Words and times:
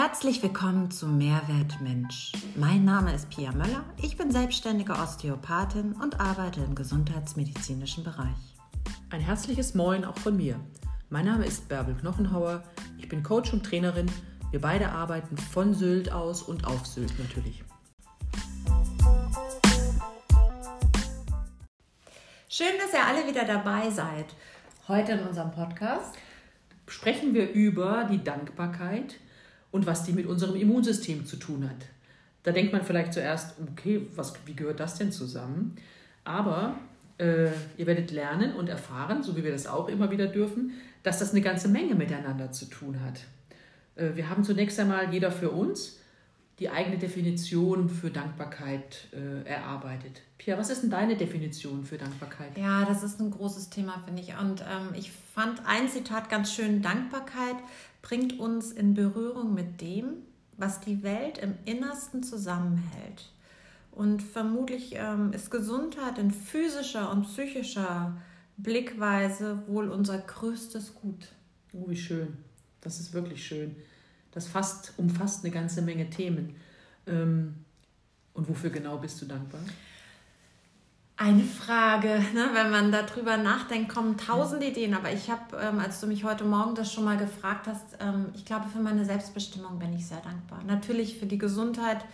Herzlich 0.00 0.40
willkommen 0.44 0.92
zu 0.92 1.08
Mehrwert 1.08 1.80
Mensch. 1.80 2.30
Mein 2.54 2.84
Name 2.84 3.12
ist 3.12 3.30
Pia 3.30 3.50
Möller. 3.50 3.84
Ich 4.00 4.16
bin 4.16 4.30
selbstständige 4.30 4.92
Osteopathin 4.92 5.94
und 5.94 6.20
arbeite 6.20 6.60
im 6.60 6.76
gesundheitsmedizinischen 6.76 8.04
Bereich. 8.04 8.54
Ein 9.10 9.20
herzliches 9.20 9.74
Moin 9.74 10.04
auch 10.04 10.16
von 10.16 10.36
mir. 10.36 10.60
Mein 11.10 11.24
Name 11.24 11.44
ist 11.46 11.68
Bärbel 11.68 11.96
Knochenhauer. 11.96 12.62
Ich 12.96 13.08
bin 13.08 13.24
Coach 13.24 13.52
und 13.52 13.66
Trainerin. 13.66 14.06
Wir 14.52 14.60
beide 14.60 14.90
arbeiten 14.90 15.36
von 15.36 15.74
Sylt 15.74 16.12
aus 16.12 16.42
und 16.42 16.64
auf 16.64 16.86
Sylt 16.86 17.18
natürlich. 17.18 17.64
Schön, 22.48 22.78
dass 22.78 22.94
ihr 22.94 23.04
alle 23.04 23.26
wieder 23.26 23.44
dabei 23.44 23.90
seid. 23.90 24.26
Heute 24.86 25.12
in 25.14 25.26
unserem 25.26 25.50
Podcast 25.50 26.14
sprechen 26.86 27.34
wir 27.34 27.50
über 27.50 28.06
die 28.08 28.22
Dankbarkeit 28.22 29.16
und 29.70 29.86
was 29.86 30.04
die 30.04 30.12
mit 30.12 30.26
unserem 30.26 30.56
Immunsystem 30.56 31.26
zu 31.26 31.36
tun 31.36 31.68
hat. 31.68 31.86
Da 32.42 32.52
denkt 32.52 32.72
man 32.72 32.82
vielleicht 32.82 33.12
zuerst, 33.12 33.54
okay, 33.70 34.06
was, 34.14 34.34
wie 34.46 34.54
gehört 34.54 34.80
das 34.80 34.96
denn 34.96 35.12
zusammen? 35.12 35.76
Aber 36.24 36.78
äh, 37.18 37.48
ihr 37.76 37.86
werdet 37.86 38.10
lernen 38.10 38.54
und 38.54 38.68
erfahren, 38.68 39.22
so 39.22 39.36
wie 39.36 39.44
wir 39.44 39.52
das 39.52 39.66
auch 39.66 39.88
immer 39.88 40.10
wieder 40.10 40.26
dürfen, 40.26 40.72
dass 41.02 41.18
das 41.18 41.32
eine 41.32 41.40
ganze 41.40 41.68
Menge 41.68 41.94
miteinander 41.94 42.52
zu 42.52 42.66
tun 42.66 43.00
hat. 43.00 43.20
Äh, 43.96 44.16
wir 44.16 44.30
haben 44.30 44.44
zunächst 44.44 44.78
einmal 44.80 45.12
jeder 45.12 45.30
für 45.30 45.50
uns 45.50 45.98
die 46.58 46.70
eigene 46.70 46.98
Definition 46.98 47.88
für 47.88 48.10
Dankbarkeit 48.10 49.08
äh, 49.12 49.48
erarbeitet. 49.48 50.22
Pia, 50.38 50.58
was 50.58 50.70
ist 50.70 50.82
denn 50.82 50.90
deine 50.90 51.16
Definition 51.16 51.84
für 51.84 51.98
Dankbarkeit? 51.98 52.56
Ja, 52.56 52.84
das 52.84 53.04
ist 53.04 53.20
ein 53.20 53.30
großes 53.30 53.70
Thema, 53.70 54.02
finde 54.04 54.22
ich. 54.22 54.36
Und 54.36 54.62
ähm, 54.62 54.94
ich 54.96 55.12
fand 55.12 55.62
ein 55.66 55.88
Zitat 55.88 56.28
ganz 56.28 56.52
schön, 56.52 56.82
Dankbarkeit 56.82 57.56
bringt 58.08 58.40
uns 58.40 58.72
in 58.72 58.94
Berührung 58.94 59.52
mit 59.52 59.82
dem, 59.82 60.22
was 60.56 60.80
die 60.80 61.02
Welt 61.02 61.36
im 61.36 61.54
Innersten 61.66 62.22
zusammenhält. 62.22 63.30
Und 63.92 64.22
vermutlich 64.22 64.94
ähm, 64.94 65.34
ist 65.34 65.50
Gesundheit 65.50 66.16
in 66.16 66.30
physischer 66.30 67.10
und 67.10 67.24
psychischer 67.24 68.16
Blickweise 68.56 69.62
wohl 69.66 69.90
unser 69.90 70.16
größtes 70.16 70.94
Gut. 70.94 71.28
Oh, 71.74 71.90
wie 71.90 71.96
schön. 71.96 72.38
Das 72.80 72.98
ist 72.98 73.12
wirklich 73.12 73.46
schön. 73.46 73.76
Das 74.32 74.46
fast, 74.46 74.94
umfasst 74.96 75.44
eine 75.44 75.52
ganze 75.52 75.82
Menge 75.82 76.08
Themen. 76.08 76.56
Ähm, 77.06 77.56
und 78.32 78.48
wofür 78.48 78.70
genau 78.70 78.96
bist 78.96 79.20
du 79.20 79.26
dankbar? 79.26 79.60
Eine 81.20 81.42
Frage, 81.42 82.24
ne? 82.32 82.50
wenn 82.52 82.70
man 82.70 82.92
darüber 82.92 83.36
nachdenkt, 83.36 83.92
kommen 83.92 84.16
tausend 84.16 84.62
Ideen. 84.62 84.94
Aber 84.94 85.10
ich 85.12 85.28
habe, 85.28 85.56
ähm, 85.60 85.80
als 85.80 86.00
du 86.00 86.06
mich 86.06 86.22
heute 86.22 86.44
Morgen 86.44 86.76
das 86.76 86.92
schon 86.92 87.02
mal 87.02 87.16
gefragt 87.16 87.66
hast, 87.66 87.98
ähm, 87.98 88.26
ich 88.36 88.44
glaube, 88.44 88.68
für 88.68 88.78
meine 88.78 89.04
Selbstbestimmung 89.04 89.80
bin 89.80 89.92
ich 89.94 90.06
sehr 90.06 90.20
dankbar. 90.20 90.60
Natürlich 90.64 91.18
für 91.18 91.26
die 91.26 91.38
Gesundheit 91.38 92.04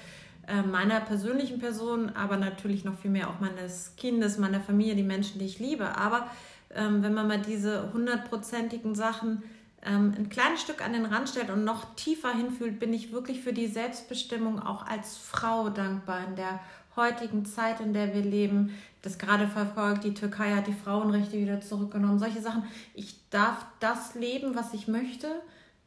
äh, 0.49 0.63
meiner 0.63 1.01
persönlichen 1.01 1.59
Person, 1.59 2.17
aber 2.17 2.39
natürlich 2.39 2.87
noch 2.87 2.97
viel 2.97 3.11
mehr 3.11 3.29
auch 3.29 3.41
meines 3.41 3.93
Kindes, 3.99 4.39
meiner 4.39 4.61
Familie, 4.61 4.95
die 4.95 5.03
Menschen, 5.03 5.39
die 5.39 5.45
ich 5.45 5.59
liebe. 5.59 5.99
Aber 5.99 6.27
ähm, 6.75 7.03
wenn 7.03 7.13
man 7.13 7.29
mal 7.29 7.43
diese 7.43 7.93
hundertprozentigen 7.93 8.95
Sachen 8.95 9.43
ähm, 9.85 10.15
ein 10.17 10.31
kleines 10.31 10.63
Stück 10.63 10.83
an 10.83 10.95
den 10.95 11.05
Rand 11.05 11.29
stellt 11.29 11.51
und 11.51 11.63
noch 11.63 11.95
tiefer 11.97 12.33
hinfühlt, 12.33 12.81
bin 12.81 12.95
ich 12.95 13.13
wirklich 13.13 13.43
für 13.43 13.53
die 13.53 13.67
Selbstbestimmung 13.67 14.63
auch 14.63 14.87
als 14.87 15.19
Frau 15.19 15.69
dankbar 15.69 16.27
in 16.27 16.37
der 16.37 16.61
heutigen 16.97 17.45
Zeit, 17.45 17.81
in 17.81 17.93
der 17.93 18.15
wir 18.15 18.23
leben. 18.23 18.75
Das 19.05 19.19
gerade 19.19 19.47
verfolgt, 19.47 20.05
die 20.05 20.15
Türkei 20.15 20.55
hat 20.55 20.67
die 20.67 20.73
Frauenrechte 20.73 21.37
wieder 21.37 21.61
zurückgenommen. 21.61 22.19
Solche 22.19 22.41
Sachen. 22.41 22.65
Ich 22.95 23.29
darf 23.29 23.67
das 23.79 24.15
leben, 24.15 24.55
was 24.55 24.73
ich 24.73 24.89
möchte. 24.89 25.29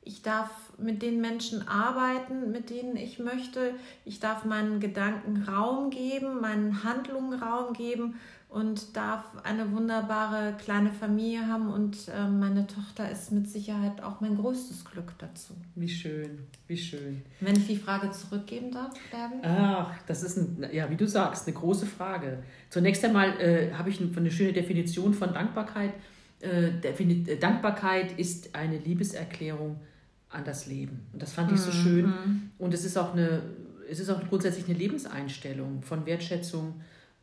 Ich 0.03 0.21
darf 0.21 0.51
mit 0.77 1.01
den 1.01 1.19
Menschen 1.19 1.67
arbeiten, 1.67 2.51
mit 2.51 2.69
denen 2.69 2.95
ich 2.95 3.17
möchte. 3.17 3.73
Ich 4.05 4.19
darf 4.19 4.45
meinen 4.45 4.79
Gedanken 4.79 5.45
Raum 5.49 5.89
geben, 5.89 6.41
meinen 6.41 6.83
Handlungen 6.83 7.41
Raum 7.41 7.73
geben 7.73 8.19
und 8.49 8.95
darf 8.95 9.25
eine 9.43 9.71
wunderbare 9.73 10.55
kleine 10.57 10.91
Familie 10.91 11.47
haben 11.47 11.69
und 11.69 12.07
äh, 12.07 12.27
meine 12.27 12.65
Tochter 12.65 13.11
ist 13.11 13.31
mit 13.31 13.49
Sicherheit 13.49 14.01
auch 14.01 14.21
mein 14.21 14.37
größtes 14.37 14.85
Glück 14.85 15.11
dazu. 15.17 15.53
Wie 15.75 15.89
schön, 15.89 16.39
wie 16.67 16.77
schön. 16.77 17.23
Wenn 17.41 17.57
ich 17.57 17.67
die 17.67 17.75
Frage 17.75 18.09
zurückgeben 18.11 18.71
darf, 18.71 18.93
Bärbel? 19.11 19.39
Ach, 19.43 19.93
das 20.07 20.23
ist, 20.23 20.37
ein, 20.37 20.65
ja, 20.71 20.89
wie 20.89 20.95
du 20.95 21.05
sagst, 21.05 21.45
eine 21.45 21.57
große 21.57 21.85
Frage. 21.85 22.41
Zunächst 22.69 23.03
einmal 23.03 23.39
äh, 23.41 23.73
habe 23.73 23.89
ich 23.89 23.99
eine, 23.99 24.15
eine, 24.15 24.31
schöne 24.31 24.53
Definition 24.53 25.13
von 25.13 25.33
Dankbarkeit. 25.33 25.93
Äh, 26.39 26.69
äh, 26.79 27.37
Dankbarkeit 27.37 28.17
ist 28.17 28.55
eine 28.55 28.77
Liebeserklärung 28.77 29.77
an 30.29 30.45
das 30.45 30.67
Leben. 30.67 31.05
Und 31.11 31.21
das 31.21 31.33
fand 31.33 31.51
ich 31.51 31.59
so 31.59 31.71
mhm. 31.71 31.83
schön. 31.83 32.13
Und 32.57 32.73
es 32.73 32.85
ist 32.85 32.97
auch 32.97 33.13
eine, 33.13 33.41
es 33.89 33.99
ist 33.99 34.09
auch 34.09 34.21
grundsätzlich 34.29 34.69
eine 34.69 34.77
Lebenseinstellung 34.77 35.81
von 35.81 36.05
Wertschätzung, 36.05 36.75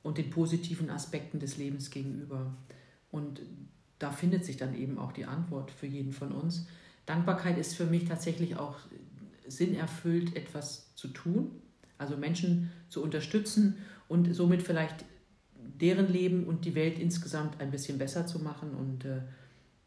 und 0.04 0.18
den 0.18 0.30
positiven 0.30 0.90
Aspekten 0.90 1.40
des 1.40 1.56
Lebens 1.56 1.90
gegenüber. 1.90 2.54
Und 3.10 3.40
da 3.98 4.12
findet 4.12 4.44
sich 4.44 4.56
dann 4.56 4.76
eben 4.76 4.98
auch 4.98 5.10
die 5.10 5.24
Antwort 5.24 5.72
für 5.72 5.86
jeden 5.86 6.12
von 6.12 6.30
uns. 6.30 6.68
Dankbarkeit 7.06 7.58
ist 7.58 7.74
für 7.74 7.86
mich 7.86 8.04
tatsächlich 8.04 8.56
auch 8.56 8.76
sinnerfüllt, 9.48 10.36
etwas 10.36 10.94
zu 10.94 11.08
tun, 11.08 11.50
also 11.98 12.16
Menschen 12.16 12.70
zu 12.88 13.02
unterstützen 13.02 13.78
und 14.06 14.32
somit 14.34 14.62
vielleicht 14.62 15.04
deren 15.56 16.12
Leben 16.12 16.44
und 16.44 16.66
die 16.66 16.74
Welt 16.74 16.98
insgesamt 16.98 17.60
ein 17.60 17.70
bisschen 17.70 17.98
besser 17.98 18.26
zu 18.26 18.38
machen. 18.40 18.74
Und 18.74 19.06
äh, 19.06 19.22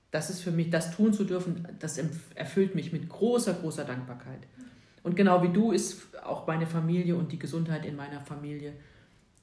das 0.10 0.32
ist 0.32 0.42
für 0.42 0.52
mich, 0.52 0.72
das 0.72 0.96
tun 0.96 1.14
zu 1.14 1.26
dürfen, 1.26 1.68
das 1.80 2.00
erfüllt 2.34 2.74
mich 2.74 2.92
mit 2.92 3.08
großer, 3.08 3.54
großer 3.54 3.86
Dankbarkeit. 3.86 4.48
Und 5.04 5.16
genau 5.16 5.44
wie 5.44 5.54
du 5.54 5.72
ist 5.72 6.18
auch 6.24 6.48
meine 6.48 6.66
Familie 6.66 7.16
und 7.16 7.32
die 7.32 7.40
Gesundheit 7.40 7.86
in 7.86 7.96
meiner 7.96 8.20
Familie 8.20 8.74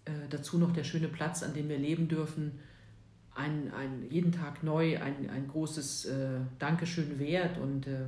äh, 0.04 0.10
dazu 0.31 0.59
noch 0.59 0.72
der 0.72 0.84
schöne 0.84 1.09
Platz, 1.09 1.42
an 1.42 1.54
dem 1.54 1.69
wir 1.69 1.78
leben 1.78 2.09
dürfen, 2.09 2.59
ein, 3.34 3.72
ein, 3.72 4.04
jeden 4.10 4.32
Tag 4.32 4.62
neu 4.62 5.00
ein, 5.00 5.28
ein 5.31 5.48
großes 5.48 6.06
äh, 6.06 6.41
Dankeschön 6.59 7.19
wert. 7.19 7.59
Und 7.59 7.87
äh, 7.87 8.06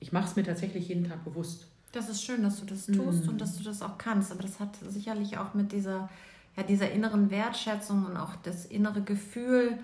ich 0.00 0.12
mache 0.12 0.26
es 0.26 0.36
mir 0.36 0.44
tatsächlich 0.44 0.88
jeden 0.88 1.08
Tag 1.08 1.24
bewusst. 1.24 1.68
Das 1.92 2.08
ist 2.08 2.22
schön, 2.22 2.42
dass 2.42 2.60
du 2.60 2.66
das 2.66 2.86
tust 2.86 3.26
mm. 3.26 3.28
und 3.28 3.40
dass 3.40 3.56
du 3.56 3.62
das 3.62 3.80
auch 3.82 3.96
kannst. 3.96 4.32
Aber 4.32 4.42
das 4.42 4.58
hat 4.60 4.76
sicherlich 4.88 5.38
auch 5.38 5.54
mit 5.54 5.72
dieser, 5.72 6.08
ja, 6.56 6.62
dieser 6.62 6.90
inneren 6.90 7.30
Wertschätzung 7.30 8.06
und 8.06 8.16
auch 8.16 8.34
das 8.36 8.66
innere 8.66 9.02
Gefühl, 9.02 9.78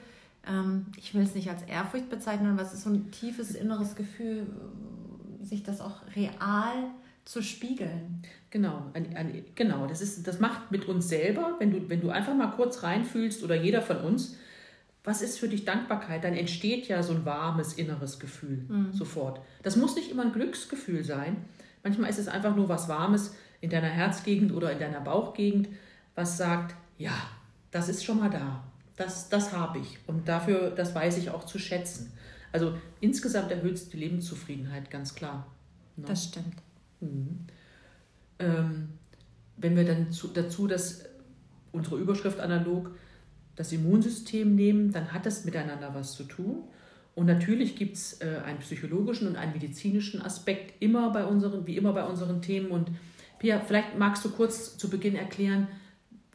ähm, 0.47 0.87
ich 0.97 1.15
will 1.15 1.23
es 1.23 1.35
nicht 1.35 1.49
als 1.49 1.63
Ehrfurcht 1.63 2.11
bezeichnen, 2.11 2.53
aber 2.53 2.63
es 2.63 2.75
ist 2.75 2.83
so 2.83 2.91
ein 2.91 3.11
tiefes 3.13 3.55
inneres 3.55 3.95
Gefühl, 3.95 4.47
sich 5.43 5.63
das 5.63 5.81
auch 5.81 6.01
real 6.17 6.91
zu 7.25 7.43
spiegeln. 7.43 8.23
Genau, 8.51 8.91
ein, 8.95 9.17
ein, 9.17 9.45
genau. 9.55 9.87
Das, 9.87 10.01
ist, 10.01 10.27
das 10.27 10.41
macht 10.41 10.71
mit 10.71 10.87
uns 10.87 11.09
selber, 11.09 11.57
wenn 11.59 11.71
du, 11.71 11.89
wenn 11.89 12.01
du 12.01 12.11
einfach 12.11 12.35
mal 12.35 12.49
kurz 12.49 12.83
reinfühlst 12.83 13.43
oder 13.43 13.55
jeder 13.55 13.83
von 13.83 13.99
uns, 13.99 14.37
was 15.05 15.23
ist 15.23 15.39
für 15.39 15.49
dich 15.49 15.65
Dankbarkeit, 15.65 16.23
dann 16.23 16.35
entsteht 16.35 16.87
ja 16.87 17.03
so 17.03 17.13
ein 17.13 17.25
warmes 17.25 17.75
inneres 17.75 18.21
Gefühl 18.21 18.65
mhm. 18.69 18.93
sofort. 18.93 19.41
Das 19.63 19.77
muss 19.77 19.97
nicht 19.97 20.11
immer 20.11 20.23
ein 20.25 20.33
Glücksgefühl 20.33 21.03
sein. 21.05 21.37
Manchmal 21.83 22.11
ist 22.11 22.19
es 22.19 22.29
einfach 22.29 22.55
nur 22.55 22.69
was 22.69 22.89
Warmes 22.89 23.35
in 23.61 23.71
deiner 23.71 23.89
Herzgegend 23.89 24.53
oder 24.53 24.71
in 24.73 24.79
deiner 24.79 25.01
Bauchgegend, 25.01 25.69
was 26.15 26.37
sagt, 26.37 26.77
ja, 26.99 27.15
das 27.71 27.89
ist 27.89 28.05
schon 28.05 28.19
mal 28.21 28.31
da. 28.31 28.63
Das, 28.97 29.29
das 29.29 29.53
habe 29.53 29.79
ich. 29.79 29.99
Und 30.07 30.29
dafür, 30.29 30.71
das 30.71 30.95
weiß 30.95 31.17
ich 31.19 31.31
auch 31.31 31.47
zu 31.47 31.59
schätzen. 31.59 32.13
Also 32.53 32.75
insgesamt 33.01 33.51
erhöht 33.51 33.75
es 33.75 33.89
die 33.89 33.97
Lebenszufriedenheit, 33.97 34.91
ganz 34.91 35.15
klar. 35.15 35.47
No? 35.97 36.07
Das 36.07 36.25
stimmt. 36.25 36.57
Mhm. 37.03 37.41
Ähm, 38.39 38.89
wenn 39.57 39.77
wir 39.77 39.85
dann 39.85 40.11
zu, 40.11 40.29
dazu 40.29 40.67
das, 40.67 41.05
unsere 41.73 41.99
Überschrift 41.99 42.41
analog 42.41 42.91
das 43.57 43.73
Immunsystem 43.73 44.55
nehmen, 44.55 44.93
dann 44.93 45.13
hat 45.13 45.27
das 45.27 45.45
miteinander 45.45 45.95
was 45.95 46.15
zu 46.15 46.25
tun. 46.25 46.65
Und 47.15 47.27
natürlich 47.27 47.77
gibt 47.77 47.97
es 47.97 48.21
äh, 48.23 48.41
einen 48.45 48.59
psychologischen 48.61 49.29
und 49.29 49.37
einen 49.37 49.53
medizinischen 49.53 50.23
Aspekt 50.23 50.81
immer 50.83 51.11
bei 51.11 51.27
unseren, 51.27 51.67
wie 51.67 51.77
immer 51.77 51.93
bei 51.93 52.05
unseren 52.05 52.41
Themen. 52.41 52.71
Und 52.71 52.91
Pia, 53.39 53.61
vielleicht 53.61 53.99
magst 53.99 54.25
du 54.25 54.31
kurz 54.31 54.79
zu 54.79 54.89
Beginn 54.89 55.15
erklären, 55.15 55.69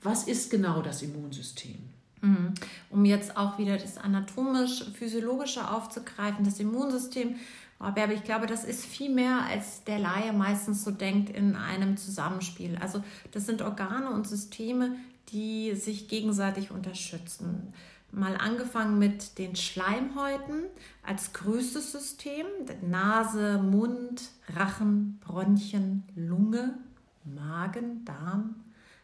was 0.04 0.28
ist 0.28 0.52
genau 0.52 0.84
das 0.84 1.02
Immunsystem? 1.02 1.78
Mhm. 2.22 2.54
Um 2.92 3.06
jetzt 3.06 3.36
auch 3.36 3.58
wieder 3.58 3.78
das 3.78 3.98
anatomisch-physiologische 3.98 5.70
aufzugreifen, 5.70 6.46
das 6.46 6.60
Immunsystem 6.60 7.36
aber 7.80 8.14
ich 8.14 8.24
glaube, 8.24 8.48
das 8.48 8.64
ist 8.64 8.86
viel 8.86 9.14
mehr, 9.14 9.42
als 9.50 9.84
der 9.84 10.00
Laie 10.00 10.34
meistens 10.34 10.84
so 10.84 10.92
denkt 10.92 11.30
in 11.30 11.56
einem 11.56 11.98
Zusammenspiel. 11.98 12.78
Also 12.78 13.04
das 13.32 13.46
sind 13.46 13.62
Organe 13.62 14.10
und 14.12 14.28
Systeme, 14.28 14.96
die 15.30 15.76
sich 15.76 16.08
gegenseitig 16.08 16.72
unterstützen. 16.72 17.74
Mal 18.12 18.38
angefangen 18.38 18.98
mit 18.98 19.38
den 19.38 19.56
Schleimhäuten 19.56 20.64
als 21.04 21.34
größtes 21.34 21.92
System. 21.92 22.46
Nase, 22.82 23.60
Mund, 23.60 24.30
Rachen, 24.56 25.20
Bronchien, 25.20 26.04
Lunge, 26.16 26.80
Magen, 27.26 28.06
Darm, 28.06 28.56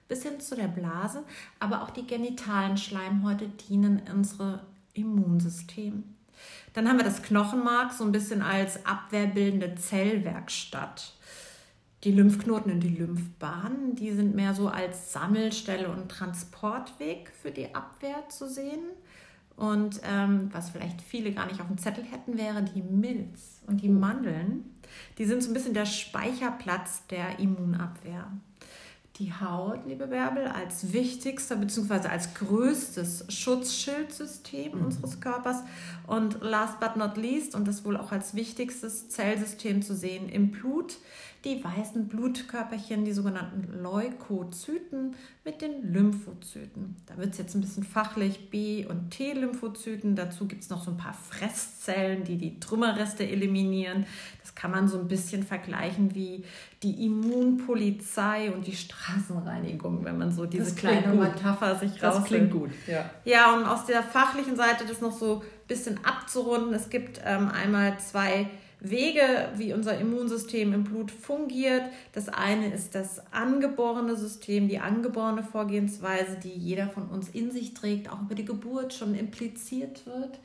bis 0.07 0.23
hin 0.23 0.39
zu 0.39 0.55
der 0.55 0.69
Blase. 0.69 1.23
Aber 1.59 1.83
auch 1.83 1.91
die 1.91 2.07
genitalen 2.07 2.77
Schleimhäute 2.77 3.49
dienen 3.49 4.01
unserem 4.11 4.61
Immunsystem. 4.93 6.03
Dann 6.73 6.87
haben 6.87 6.97
wir 6.97 7.05
das 7.05 7.21
Knochenmark 7.21 7.93
so 7.93 8.03
ein 8.03 8.11
bisschen 8.11 8.41
als 8.41 8.85
abwehrbildende 8.85 9.75
Zellwerkstatt. 9.75 11.13
Die 12.03 12.11
Lymphknoten 12.11 12.71
in 12.71 12.79
die 12.81 12.89
Lymphbahnen, 12.89 13.95
die 13.95 14.11
sind 14.11 14.35
mehr 14.35 14.53
so 14.53 14.67
als 14.67 15.13
Sammelstelle 15.13 15.89
und 15.89 16.09
Transportweg 16.09 17.31
für 17.41 17.51
die 17.51 17.73
Abwehr 17.73 18.27
zu 18.27 18.49
sehen. 18.49 18.81
Und 19.55 20.01
ähm, 20.03 20.49
was 20.51 20.71
vielleicht 20.71 21.01
viele 21.01 21.31
gar 21.31 21.45
nicht 21.45 21.61
auf 21.61 21.67
dem 21.67 21.77
Zettel 21.77 22.03
hätten, 22.03 22.37
wäre 22.37 22.63
die 22.63 22.81
Milz 22.81 23.61
und 23.67 23.81
die 23.81 23.89
Mandeln. 23.89 24.65
Die 25.17 25.25
sind 25.25 25.43
so 25.43 25.49
ein 25.49 25.53
bisschen 25.53 25.73
der 25.73 25.85
Speicherplatz 25.85 27.05
der 27.07 27.39
Immunabwehr. 27.39 28.31
Die 29.17 29.31
Haut, 29.31 29.85
liebe 29.85 30.07
Bärbel, 30.07 30.47
als 30.47 30.91
wichtigster 30.91 31.55
bzw. 31.55 32.07
als 32.07 32.33
größtes 32.33 33.25
Schutzschildsystem 33.29 34.75
mhm. 34.75 34.85
unseres 34.85 35.19
Körpers 35.19 35.57
und 36.07 36.41
last 36.41 36.79
but 36.79 36.95
not 36.95 37.15
least 37.15 37.53
und 37.53 37.67
das 37.67 37.85
wohl 37.85 37.95
auch 37.95 38.11
als 38.11 38.33
wichtigstes 38.33 39.09
Zellsystem 39.09 39.83
zu 39.83 39.95
sehen 39.95 40.29
im 40.29 40.49
Blut 40.49 40.97
die 41.45 41.61
weißen 41.61 42.07
Blutkörperchen, 42.07 43.03
die 43.03 43.11
sogenannten 43.11 43.81
Leukozyten 43.81 45.15
mit 45.43 45.61
den 45.61 45.91
Lymphozyten. 45.91 46.95
Da 47.05 47.17
wird 47.17 47.31
es 47.33 47.37
jetzt 47.37 47.53
ein 47.53 47.61
bisschen 47.61 47.83
fachlich 47.83 48.49
B- 48.49 48.85
und 48.85 49.11
T-Lymphozyten. 49.11 50.15
Dazu 50.15 50.47
gibt 50.47 50.63
es 50.63 50.69
noch 50.69 50.83
so 50.83 50.91
ein 50.91 50.97
paar 50.97 51.13
Fresszellen, 51.13 52.23
die 52.23 52.37
die 52.37 52.61
Trümmerreste 52.61 53.27
eliminieren. 53.27 54.05
Das 54.41 54.55
kann 54.55 54.71
man 54.71 54.87
so 54.87 54.97
ein 54.99 55.09
bisschen 55.09 55.43
vergleichen 55.43 56.15
wie 56.15 56.45
die 56.81 57.05
Immunpolizei 57.05 58.51
und 58.51 58.65
die 58.65 58.75
Straßenreinigung, 58.75 60.05
wenn 60.05 60.17
man 60.17 60.31
so 60.31 60.45
diese 60.45 60.73
kleine. 60.75 61.13
Metapher 61.13 61.75
sich 61.75 62.01
raus. 62.01 62.15
Das 62.15 62.23
klingt 62.23 62.51
gut, 62.51 62.71
ja. 62.87 63.09
Ja, 63.25 63.53
und 63.55 63.65
aus 63.65 63.85
der 63.85 64.01
fachlichen 64.01 64.55
Seite 64.55 64.85
das 64.87 65.01
noch 65.01 65.11
so 65.11 65.41
ein 65.41 65.67
bisschen 65.67 65.99
abzurunden. 66.05 66.73
Es 66.73 66.89
gibt 66.89 67.19
ähm, 67.25 67.49
einmal 67.49 67.99
zwei 67.99 68.49
Wege, 68.83 69.49
wie 69.55 69.73
unser 69.73 69.97
Immunsystem 69.97 70.73
im 70.73 70.83
Blut 70.83 71.09
fungiert. 71.09 71.83
Das 72.11 72.27
eine 72.27 72.71
ist 72.71 72.95
das 72.95 73.21
angeborene 73.31 74.15
System, 74.17 74.67
die 74.67 74.79
angeborene 74.79 75.41
Vorgehensweise, 75.41 76.37
die 76.43 76.49
jeder 76.51 76.89
von 76.89 77.07
uns 77.07 77.29
in 77.29 77.49
sich 77.49 77.73
trägt, 77.73 78.11
auch 78.11 78.21
über 78.21 78.35
die 78.35 78.45
Geburt 78.45 78.93
schon 78.93 79.15
impliziert 79.15 80.05
wird. 80.05 80.39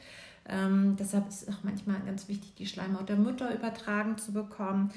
Ähm, 0.49 0.97
deshalb 0.99 1.29
ist 1.29 1.43
es 1.43 1.49
auch 1.49 1.65
manchmal 1.65 2.01
ganz 2.07 2.29
wichtig, 2.29 2.55
die 2.55 2.67
Schleimhaut 2.67 3.09
der 3.09 3.17
Mutter 3.17 3.53
übertragen 3.53 4.17
zu 4.19 4.33
bekommen. 4.33 4.93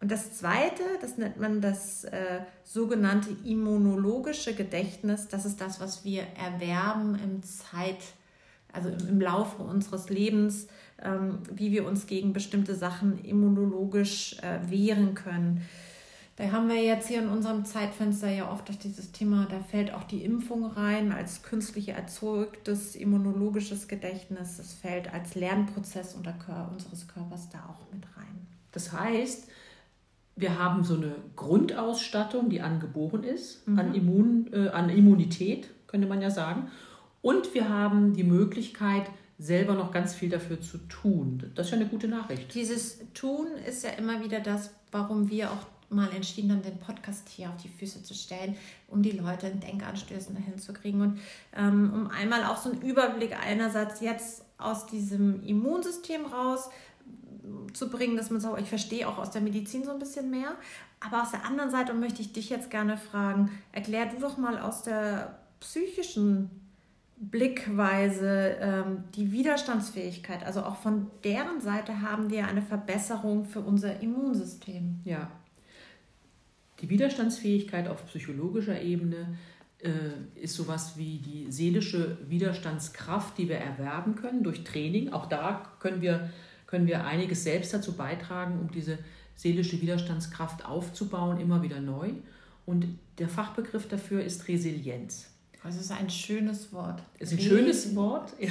Und 0.00 0.10
das 0.10 0.32
Zweite, 0.32 0.82
das 1.00 1.18
nennt 1.18 1.38
man 1.38 1.60
das 1.60 2.04
äh, 2.04 2.40
sogenannte 2.64 3.30
immunologische 3.44 4.54
Gedächtnis. 4.54 5.28
Das 5.28 5.44
ist 5.44 5.60
das, 5.60 5.80
was 5.80 6.04
wir 6.04 6.22
erwerben 6.36 7.18
im 7.22 7.42
Zeit, 7.42 7.98
also 8.72 8.88
im, 8.88 9.08
im 9.08 9.20
Laufe 9.20 9.62
unseres 9.62 10.08
Lebens 10.08 10.68
ähm, 11.02 11.38
wie 11.52 11.72
wir 11.72 11.86
uns 11.86 12.06
gegen 12.06 12.32
bestimmte 12.32 12.74
Sachen 12.74 13.22
immunologisch 13.24 14.36
äh, 14.42 14.58
wehren 14.68 15.14
können. 15.14 15.62
Da 16.36 16.52
haben 16.52 16.68
wir 16.68 16.82
jetzt 16.82 17.08
hier 17.08 17.20
in 17.20 17.28
unserem 17.28 17.64
Zeitfenster 17.64 18.28
ja 18.28 18.50
oft 18.50 18.70
auf 18.70 18.76
dieses 18.76 19.10
Thema, 19.10 19.46
da 19.50 19.58
fällt 19.58 19.92
auch 19.92 20.04
die 20.04 20.24
Impfung 20.24 20.66
rein 20.66 21.10
als 21.10 21.42
künstlich 21.42 21.88
erzeugtes 21.88 22.94
immunologisches 22.94 23.88
Gedächtnis. 23.88 24.58
Es 24.60 24.72
fällt 24.72 25.12
als 25.12 25.34
Lernprozess 25.34 26.14
unseres 26.14 27.08
Körpers 27.08 27.48
da 27.48 27.58
auch 27.58 27.92
mit 27.92 28.04
rein. 28.16 28.46
Das 28.70 28.92
heißt, 28.92 29.48
wir 30.36 30.58
haben 30.58 30.84
so 30.84 30.94
eine 30.94 31.16
Grundausstattung, 31.34 32.50
die 32.50 32.60
angeboren 32.60 33.24
ist, 33.24 33.66
mhm. 33.66 33.78
an, 33.78 33.94
Immun, 33.94 34.50
äh, 34.52 34.68
an 34.68 34.90
Immunität, 34.90 35.70
könnte 35.88 36.06
man 36.06 36.20
ja 36.20 36.30
sagen. 36.30 36.70
Und 37.28 37.52
wir 37.52 37.68
haben 37.68 38.14
die 38.14 38.24
Möglichkeit, 38.24 39.04
selber 39.38 39.74
noch 39.74 39.92
ganz 39.92 40.14
viel 40.14 40.30
dafür 40.30 40.62
zu 40.62 40.78
tun. 40.88 41.52
Das 41.54 41.66
ist 41.66 41.72
ja 41.72 41.76
eine 41.76 41.86
gute 41.86 42.08
Nachricht. 42.08 42.54
Dieses 42.54 43.00
Tun 43.12 43.48
ist 43.66 43.84
ja 43.84 43.90
immer 43.90 44.24
wieder 44.24 44.40
das, 44.40 44.70
warum 44.92 45.28
wir 45.28 45.50
auch 45.50 45.66
mal 45.90 46.10
entschieden 46.14 46.50
haben, 46.50 46.62
den 46.62 46.78
Podcast 46.78 47.28
hier 47.28 47.50
auf 47.50 47.58
die 47.62 47.68
Füße 47.68 48.02
zu 48.02 48.14
stellen, 48.14 48.56
um 48.86 49.02
die 49.02 49.10
Leute 49.10 49.48
in 49.48 49.60
Denkanstößen 49.60 50.34
dahin 50.34 50.58
zu 50.58 50.72
kriegen 50.72 51.02
und 51.02 51.20
ähm, 51.54 51.92
um 51.92 52.06
einmal 52.06 52.44
auch 52.44 52.56
so 52.56 52.70
einen 52.70 52.80
Überblick 52.80 53.36
einerseits 53.38 54.00
jetzt 54.00 54.46
aus 54.56 54.86
diesem 54.86 55.42
Immunsystem 55.44 56.24
raus 56.24 56.70
zu 57.74 57.90
bringen, 57.90 58.16
dass 58.16 58.30
man 58.30 58.40
sagt, 58.40 58.58
ich 58.58 58.70
verstehe 58.70 59.06
auch 59.06 59.18
aus 59.18 59.32
der 59.32 59.42
Medizin 59.42 59.84
so 59.84 59.90
ein 59.90 59.98
bisschen 59.98 60.30
mehr, 60.30 60.56
aber 61.00 61.24
aus 61.24 61.32
der 61.32 61.44
anderen 61.44 61.70
Seite 61.70 61.92
möchte 61.92 62.22
ich 62.22 62.32
dich 62.32 62.48
jetzt 62.48 62.70
gerne 62.70 62.96
fragen, 62.96 63.50
erklär 63.72 64.06
du 64.06 64.18
doch 64.18 64.38
mal 64.38 64.58
aus 64.58 64.82
der 64.82 65.38
psychischen 65.60 66.67
Blickweise 67.20 68.56
ähm, 68.60 69.04
die 69.14 69.32
Widerstandsfähigkeit. 69.32 70.44
Also 70.44 70.62
auch 70.62 70.76
von 70.76 71.10
deren 71.24 71.60
Seite 71.60 72.00
haben 72.00 72.30
wir 72.30 72.46
eine 72.46 72.62
Verbesserung 72.62 73.44
für 73.44 73.60
unser 73.60 74.00
Immunsystem. 74.00 75.00
Ja. 75.04 75.30
Die 76.80 76.88
Widerstandsfähigkeit 76.88 77.88
auf 77.88 78.06
psychologischer 78.06 78.80
Ebene 78.80 79.36
äh, 79.80 79.90
ist 80.40 80.54
sowas 80.54 80.96
wie 80.96 81.18
die 81.18 81.50
seelische 81.50 82.18
Widerstandskraft, 82.28 83.36
die 83.36 83.48
wir 83.48 83.58
erwerben 83.58 84.14
können 84.14 84.44
durch 84.44 84.62
Training. 84.62 85.12
Auch 85.12 85.26
da 85.26 85.72
können 85.80 86.00
wir, 86.00 86.30
können 86.66 86.86
wir 86.86 87.04
einiges 87.04 87.42
selbst 87.42 87.74
dazu 87.74 87.96
beitragen, 87.96 88.60
um 88.60 88.70
diese 88.70 88.98
seelische 89.34 89.80
Widerstandskraft 89.80 90.64
aufzubauen, 90.64 91.40
immer 91.40 91.62
wieder 91.62 91.80
neu. 91.80 92.10
Und 92.64 92.86
der 93.18 93.28
Fachbegriff 93.28 93.88
dafür 93.88 94.22
ist 94.22 94.46
Resilienz. 94.46 95.30
Es 95.68 95.76
ist 95.76 95.92
ein 95.92 96.10
schönes 96.10 96.72
Wort. 96.72 97.02
Ist 97.18 97.32
ein 97.32 97.38
schönes 97.38 97.94
Wort. 97.94 98.32
Ja. 98.38 98.50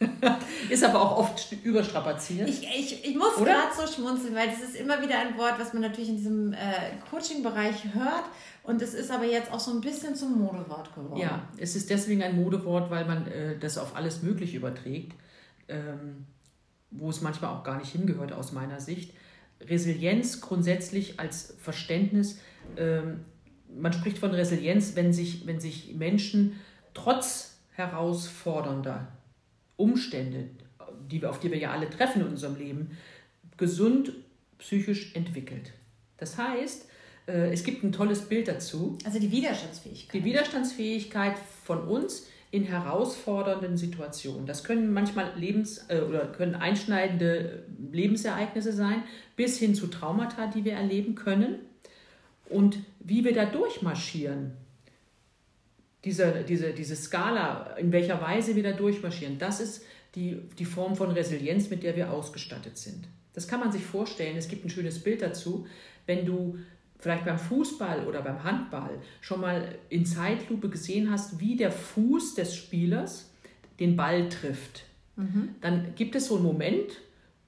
ist 0.70 0.84
aber 0.84 1.00
auch 1.00 1.18
oft 1.18 1.52
überstrapaziert. 1.62 2.48
Ich, 2.48 2.62
ich, 2.62 3.04
ich 3.04 3.16
muss 3.16 3.36
gerade 3.36 3.68
so 3.76 3.86
schmunzeln, 3.86 4.34
weil 4.34 4.48
das 4.48 4.60
ist 4.60 4.76
immer 4.76 5.00
wieder 5.00 5.18
ein 5.18 5.36
Wort, 5.38 5.54
was 5.58 5.72
man 5.72 5.82
natürlich 5.82 6.10
in 6.10 6.16
diesem 6.16 6.52
äh, 6.52 6.56
Coaching-Bereich 7.10 7.94
hört. 7.94 8.24
Und 8.62 8.82
es 8.82 8.94
ist 8.94 9.10
aber 9.10 9.24
jetzt 9.24 9.52
auch 9.52 9.60
so 9.60 9.70
ein 9.70 9.80
bisschen 9.80 10.16
zum 10.16 10.38
Modewort 10.40 10.94
geworden. 10.94 11.20
Ja, 11.20 11.48
es 11.58 11.76
ist 11.76 11.90
deswegen 11.90 12.22
ein 12.22 12.36
Modewort, 12.36 12.90
weil 12.90 13.04
man 13.04 13.26
äh, 13.26 13.58
das 13.58 13.78
auf 13.78 13.94
alles 13.94 14.22
Mögliche 14.22 14.56
überträgt, 14.56 15.14
ähm, 15.68 16.26
wo 16.90 17.10
es 17.10 17.20
manchmal 17.20 17.54
auch 17.54 17.62
gar 17.62 17.78
nicht 17.78 17.92
hingehört 17.92 18.32
aus 18.32 18.52
meiner 18.52 18.80
Sicht. 18.80 19.14
Resilienz 19.60 20.40
grundsätzlich 20.40 21.20
als 21.20 21.54
Verständnis 21.60 22.38
ähm, 22.76 23.24
man 23.78 23.92
spricht 23.92 24.18
von 24.18 24.30
Resilienz, 24.30 24.96
wenn 24.96 25.12
sich, 25.12 25.46
wenn 25.46 25.60
sich 25.60 25.94
Menschen 25.94 26.60
trotz 26.92 27.58
herausfordernder 27.72 29.08
Umstände, 29.76 30.48
die, 31.10 31.24
auf 31.24 31.40
die 31.40 31.50
wir 31.50 31.58
ja 31.58 31.72
alle 31.72 31.90
treffen 31.90 32.22
in 32.22 32.28
unserem 32.28 32.56
Leben, 32.56 32.96
gesund 33.56 34.12
psychisch 34.58 35.14
entwickelt. 35.14 35.72
Das 36.16 36.38
heißt, 36.38 36.88
äh, 37.26 37.52
es 37.52 37.64
gibt 37.64 37.82
ein 37.82 37.92
tolles 37.92 38.22
Bild 38.22 38.48
dazu. 38.48 38.98
Also 39.04 39.18
die 39.18 39.30
Widerstandsfähigkeit. 39.30 40.14
Die 40.14 40.24
Widerstandsfähigkeit 40.24 41.36
von 41.64 41.80
uns 41.88 42.26
in 42.50 42.64
herausfordernden 42.64 43.76
Situationen. 43.76 44.46
Das 44.46 44.62
können 44.62 44.92
manchmal 44.92 45.32
Lebens- 45.36 45.86
äh, 45.88 46.00
oder 46.00 46.26
können 46.26 46.54
einschneidende 46.54 47.64
Lebensereignisse 47.90 48.72
sein, 48.72 49.02
bis 49.34 49.58
hin 49.58 49.74
zu 49.74 49.88
Traumata, 49.88 50.46
die 50.46 50.64
wir 50.64 50.74
erleben 50.74 51.16
können 51.16 51.58
und 52.54 52.78
wie 53.00 53.24
wir 53.24 53.34
da 53.34 53.44
durchmarschieren. 53.44 54.52
Diese, 56.04 56.44
diese, 56.46 56.72
diese 56.72 56.96
Skala, 56.96 57.76
in 57.78 57.90
welcher 57.90 58.20
Weise 58.20 58.54
wir 58.54 58.62
da 58.62 58.72
durchmarschieren, 58.72 59.38
das 59.38 59.60
ist 59.60 59.84
die, 60.14 60.40
die 60.58 60.64
Form 60.64 60.94
von 60.94 61.10
Resilienz, 61.10 61.70
mit 61.70 61.82
der 61.82 61.96
wir 61.96 62.12
ausgestattet 62.12 62.78
sind. 62.78 63.08
Das 63.32 63.48
kann 63.48 63.58
man 63.58 63.72
sich 63.72 63.82
vorstellen. 63.82 64.36
Es 64.36 64.48
gibt 64.48 64.64
ein 64.64 64.70
schönes 64.70 65.02
Bild 65.02 65.22
dazu. 65.22 65.66
Wenn 66.06 66.24
du 66.24 66.58
vielleicht 66.98 67.24
beim 67.24 67.38
Fußball 67.38 68.06
oder 68.06 68.22
beim 68.22 68.44
Handball 68.44 69.00
schon 69.20 69.40
mal 69.40 69.74
in 69.88 70.06
Zeitlupe 70.06 70.68
gesehen 70.68 71.10
hast, 71.10 71.40
wie 71.40 71.56
der 71.56 71.72
Fuß 71.72 72.34
des 72.34 72.54
Spielers 72.54 73.30
den 73.80 73.96
Ball 73.96 74.28
trifft, 74.28 74.84
mhm. 75.16 75.56
dann 75.60 75.94
gibt 75.96 76.14
es 76.14 76.28
so 76.28 76.36
einen 76.36 76.44
Moment, 76.44 77.00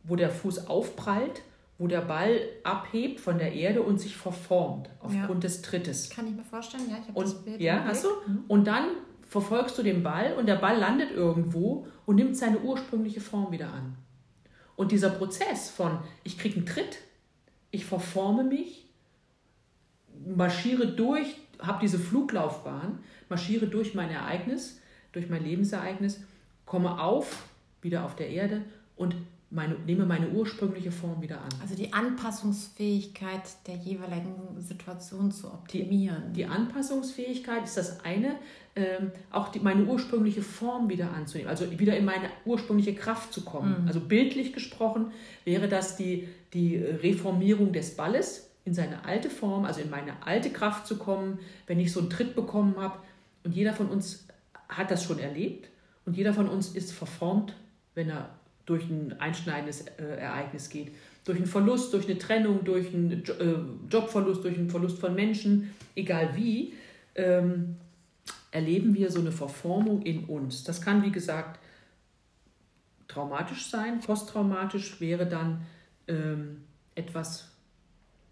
wo 0.03 0.17
der 0.17 0.31
Fuß 0.31 0.67
aufprallt 0.67 1.43
wo 1.79 1.87
der 1.87 2.01
Ball 2.01 2.41
abhebt 2.65 3.21
von 3.21 3.39
der 3.39 3.53
Erde 3.53 3.83
und 3.83 3.99
sich 3.99 4.17
verformt 4.17 4.89
aufgrund 5.01 5.45
ja. 5.45 5.49
des 5.49 5.63
Trittes. 5.63 6.09
Kann 6.11 6.27
ich 6.27 6.35
mir 6.35 6.45
vorstellen, 6.45 6.85
ja, 6.89 6.97
ich 7.01 7.09
habe 7.09 7.21
das 7.21 7.45
Bild. 7.45 7.61
Ja, 7.61 7.85
hast 7.85 8.05
du? 8.05 8.09
Mhm. 8.09 8.45
Und 8.49 8.67
dann 8.67 8.89
verfolgst 9.29 9.77
du 9.77 9.83
den 9.83 10.03
Ball 10.03 10.35
und 10.35 10.47
der 10.47 10.57
Ball 10.57 10.79
landet 10.79 11.11
irgendwo 11.11 11.87
und 12.07 12.17
nimmt 12.17 12.37
seine 12.37 12.61
ursprüngliche 12.61 13.21
Form 13.21 13.53
wieder 13.53 13.73
an. 13.73 13.97
Und 14.77 14.93
dieser 14.93 15.11
Prozess 15.11 15.71
von, 15.71 15.99
ich 16.23 16.39
kriege 16.39 16.57
einen 16.57 16.67
Tritt, 16.67 16.99
ich 17.71 17.85
verforme 17.85 18.45
mich, 18.45 18.89
marschiere 20.25 20.87
durch, 20.87 21.37
habe 21.59 21.79
diese 21.81 21.99
Fluglaufbahn, 21.99 23.01
marschiere 23.29 23.67
durch 23.67 23.95
mein 23.95 24.11
Ereignis, 24.11 24.81
durch 25.13 25.29
mein 25.29 25.43
Lebensereignis, 25.43 26.23
komme 26.65 27.01
auf, 27.01 27.49
wieder 27.81 28.05
auf 28.05 28.17
der 28.17 28.31
Erde 28.31 28.63
und 28.97 29.17
meine, 29.57 29.75
nehme 29.87 30.07
meine 30.07 30.29
ursprüngliche 30.29 30.93
Form 30.93 31.21
wieder 31.21 31.41
an. 31.41 31.49
Also 31.61 31.75
die 31.75 31.93
Anpassungsfähigkeit 31.93 33.43
der 33.67 33.75
jeweiligen 33.75 34.35
Situation 34.59 35.33
zu 35.33 35.49
optimieren. 35.49 36.33
Die, 36.33 36.43
die 36.43 36.47
Anpassungsfähigkeit 36.47 37.65
ist 37.65 37.77
das 37.77 38.05
eine, 38.05 38.37
ähm, 38.77 39.11
auch 39.31 39.49
die, 39.49 39.59
meine 39.59 39.85
ursprüngliche 39.85 40.43
Form 40.43 40.89
wieder 40.89 41.11
anzunehmen, 41.13 41.51
also 41.51 41.79
wieder 41.79 41.97
in 41.97 42.05
meine 42.05 42.29
ursprüngliche 42.45 42.95
Kraft 42.95 43.33
zu 43.33 43.43
kommen. 43.43 43.83
Mhm. 43.83 43.89
Also 43.89 44.01
bildlich 44.01 44.53
gesprochen 44.53 45.11
wäre 45.45 45.67
das 45.67 45.97
die, 45.97 46.29
die 46.53 46.77
Reformierung 46.77 47.73
des 47.73 47.97
Balles. 47.97 48.45
in 48.67 48.75
seine 48.75 49.05
alte 49.05 49.31
Form, 49.31 49.65
also 49.65 49.81
in 49.81 49.91
meine 49.91 50.27
alte 50.27 50.51
Kraft 50.51 50.89
zu 50.89 50.99
kommen, 50.99 51.39
wenn 51.69 51.79
ich 51.79 51.93
so 51.93 52.01
einen 52.01 52.11
Tritt 52.11 52.35
bekommen 52.35 52.75
habe. 52.79 52.99
Und 53.45 53.55
jeder 53.55 53.73
von 53.73 53.89
uns 53.89 54.27
hat 54.69 54.91
das 54.91 55.05
schon 55.05 55.21
erlebt 55.21 55.69
und 56.05 56.17
jeder 56.17 56.35
von 56.35 56.49
uns 56.49 56.75
ist 56.75 56.93
verformt, 56.93 57.55
wenn 57.95 58.11
er 58.11 58.36
durch 58.67 58.85
ein 58.91 59.19
einschneidendes 59.21 59.83
äh, 59.83 60.03
Ereignis 60.03 60.69
geht. 60.69 60.93
Durch 61.25 61.39
einen 61.39 61.47
Verlust, 61.47 61.93
durch 61.93 62.09
eine 62.09 62.19
Trennung, 62.19 62.65
durch 62.65 62.93
einen 62.93 63.23
jo 63.25 63.35
äh, 63.35 63.57
Jobverlust, 63.91 64.45
durch 64.45 64.59
einen 64.59 64.71
Verlust 64.71 64.99
von 64.99 65.15
Menschen, 65.15 65.75
egal 65.95 66.37
wie, 66.37 66.75
ähm, 67.15 67.77
erleben 68.51 68.95
wir 68.95 69.11
so 69.11 69.21
eine 69.21 69.33
Verformung 69.33 70.03
in 70.03 70.25
uns. 70.25 70.65
Das 70.65 70.83
kann, 70.83 71.03
wie 71.03 71.13
gesagt, 71.13 71.61
traumatisch 73.09 73.71
sein. 73.71 74.01
Posttraumatisch 74.01 75.01
wäre 75.01 75.27
dann 75.27 75.63
ähm, 76.09 76.63
etwas, 76.95 77.51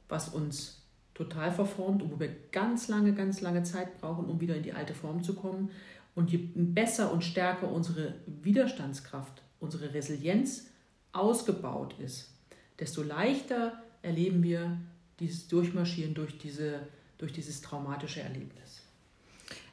was 0.08 0.28
uns 0.28 0.82
total 1.14 1.52
verformt 1.52 2.02
und 2.02 2.12
wo 2.12 2.18
wir 2.18 2.30
ganz 2.50 2.88
lange, 2.88 3.14
ganz 3.14 3.40
lange 3.40 3.62
Zeit 3.62 4.00
brauchen, 4.00 4.26
um 4.26 4.40
wieder 4.40 4.56
in 4.56 4.64
die 4.64 4.72
alte 4.72 4.94
Form 4.94 5.22
zu 5.22 5.34
kommen. 5.34 5.70
Und 6.16 6.30
je 6.30 6.38
besser 6.54 7.12
und 7.12 7.24
stärker 7.24 7.70
unsere 7.70 8.14
Widerstandskraft, 8.26 9.43
unsere 9.64 9.92
Resilienz 9.92 10.66
ausgebaut 11.12 11.94
ist, 11.98 12.30
desto 12.78 13.02
leichter 13.02 13.82
erleben 14.02 14.42
wir 14.42 14.78
dieses 15.20 15.48
Durchmarschieren 15.48 16.14
durch, 16.14 16.38
diese, 16.38 16.86
durch 17.18 17.32
dieses 17.32 17.60
traumatische 17.62 18.20
Erlebnis. 18.20 18.82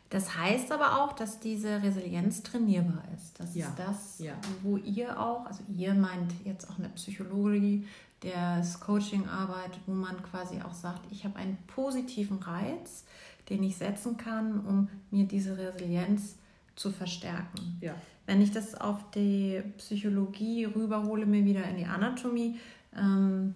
Das 0.10 0.36
heißt 0.36 0.72
aber 0.74 1.02
auch, 1.02 1.14
dass 1.14 1.40
diese 1.40 1.82
Resilienz 1.82 2.44
trainierbar 2.44 3.04
ist. 3.16 3.40
Das 3.40 3.56
ja. 3.56 3.68
ist 3.68 3.80
das, 3.80 4.20
ja. 4.20 4.34
wo 4.62 4.78
ihr 4.78 5.18
auch, 5.20 5.46
also 5.46 5.64
ihr 5.76 5.94
meint 5.94 6.34
jetzt 6.44 6.70
auch 6.70 6.78
eine 6.78 6.90
Psychologie, 6.90 7.88
das 8.20 8.80
Coaching 8.80 9.28
arbeitet, 9.28 9.80
wo 9.88 9.94
man 9.94 10.22
quasi 10.22 10.62
auch 10.62 10.74
sagt, 10.74 11.02
ich 11.12 11.24
habe 11.24 11.38
einen 11.38 11.58
positiven 11.66 12.38
Reiz, 12.40 13.06
den 13.50 13.64
ich 13.64 13.78
setzen 13.78 14.18
kann, 14.18 14.66
um 14.66 14.90
mir 15.12 15.26
diese 15.26 15.58
Resilienz 15.58 16.36
zu 16.82 16.92
verstärken. 16.92 17.78
Ja. 17.80 17.94
Wenn 18.26 18.42
ich 18.42 18.52
das 18.52 18.76
auf 18.76 19.12
die 19.12 19.62
Psychologie 19.78 20.66
rüberhole, 20.66 21.26
mir 21.26 21.46
wieder 21.46 21.64
in 21.66 21.78
die 21.78 21.86
Anatomie, 21.86 22.60
ähm, 22.96 23.54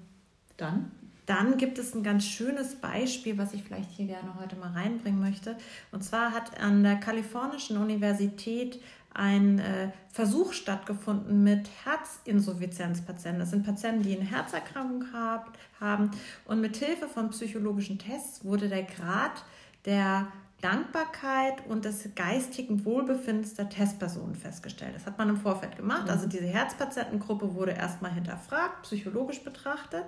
dann? 0.57 0.91
Dann 1.25 1.57
gibt 1.57 1.79
es 1.79 1.95
ein 1.95 2.03
ganz 2.03 2.25
schönes 2.25 2.75
Beispiel, 2.75 3.37
was 3.37 3.53
ich 3.53 3.63
vielleicht 3.63 3.89
hier 3.91 4.05
gerne 4.05 4.35
heute 4.39 4.55
mal 4.55 4.71
reinbringen 4.71 5.19
möchte. 5.19 5.57
Und 5.91 6.03
zwar 6.03 6.31
hat 6.31 6.59
an 6.59 6.83
der 6.83 6.97
Kalifornischen 6.97 7.77
Universität 7.77 8.79
ein 9.15 9.59
äh, 9.59 9.89
Versuch 10.09 10.53
stattgefunden 10.53 11.43
mit 11.43 11.67
Herzinsuffizienzpatienten. 11.85 13.39
Das 13.39 13.51
sind 13.51 13.65
Patienten, 13.65 14.03
die 14.03 14.15
eine 14.15 14.29
Herzerkrankung 14.29 15.05
hab, 15.13 15.57
haben. 15.79 16.11
Und 16.45 16.61
mit 16.61 16.77
Hilfe 16.77 17.07
von 17.07 17.29
psychologischen 17.31 17.97
Tests 17.97 18.43
wurde 18.43 18.69
der 18.69 18.83
Grad 18.83 19.43
der 19.85 20.27
Dankbarkeit 20.65 21.63
und 21.67 21.85
des 21.85 22.09
geistigen 22.15 22.85
Wohlbefindens 22.85 23.53
der 23.53 23.69
Testpersonen 23.69 24.33
festgestellt. 24.33 24.95
Das 24.95 25.05
hat 25.05 25.19
man 25.19 25.29
im 25.29 25.37
Vorfeld 25.37 25.77
gemacht. 25.77 26.09
Also 26.09 26.25
mhm. 26.25 26.31
diese 26.31 26.47
Herzpatientengruppe 26.47 27.53
wurde 27.53 27.73
erstmal 27.73 28.11
hinterfragt, 28.11 28.81
psychologisch 28.81 29.43
betrachtet. 29.43 30.05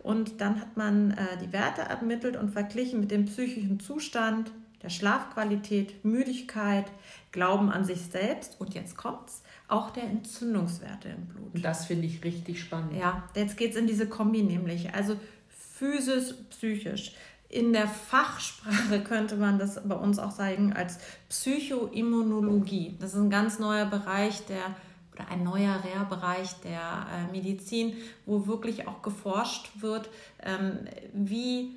Und 0.00 0.40
dann 0.40 0.60
hat 0.60 0.76
man 0.76 1.12
äh, 1.12 1.38
die 1.40 1.52
Werte 1.52 1.82
ermittelt 1.82 2.36
und 2.36 2.50
verglichen 2.50 2.98
mit 2.98 3.12
dem 3.12 3.26
psychischen 3.26 3.78
Zustand, 3.78 4.50
der 4.82 4.90
Schlafqualität, 4.90 6.04
Müdigkeit, 6.04 6.86
Glauben 7.30 7.70
an 7.70 7.84
sich 7.84 8.00
selbst 8.06 8.60
und 8.60 8.74
jetzt 8.74 8.96
kommt's, 8.96 9.42
auch 9.68 9.90
der 9.90 10.02
Entzündungswerte 10.02 11.10
im 11.10 11.26
Blut. 11.26 11.64
Das 11.64 11.86
finde 11.86 12.06
ich 12.06 12.24
richtig 12.24 12.60
spannend. 12.60 12.94
Ja, 12.98 13.22
jetzt 13.36 13.56
geht 13.56 13.70
es 13.70 13.76
in 13.76 13.86
diese 13.86 14.08
Kombi 14.08 14.42
nämlich. 14.42 14.92
Also 14.92 15.16
physisch, 15.48 16.34
psychisch. 16.50 17.12
In 17.52 17.74
der 17.74 17.86
Fachsprache 17.86 19.02
könnte 19.04 19.36
man 19.36 19.58
das 19.58 19.78
bei 19.86 19.94
uns 19.94 20.18
auch 20.18 20.30
sagen 20.30 20.72
als 20.72 20.98
Psychoimmunologie. 21.28 22.96
Das 22.98 23.12
ist 23.12 23.20
ein 23.20 23.28
ganz 23.28 23.58
neuer 23.58 23.84
Bereich 23.84 24.46
der 24.46 24.74
oder 25.12 25.28
ein 25.28 25.44
neuer 25.44 25.78
Bereich 26.08 26.54
der 26.64 27.06
äh, 27.12 27.30
Medizin, 27.30 27.94
wo 28.24 28.46
wirklich 28.46 28.88
auch 28.88 29.02
geforscht 29.02 29.68
wird, 29.80 30.08
ähm, 30.42 30.78
wie 31.12 31.76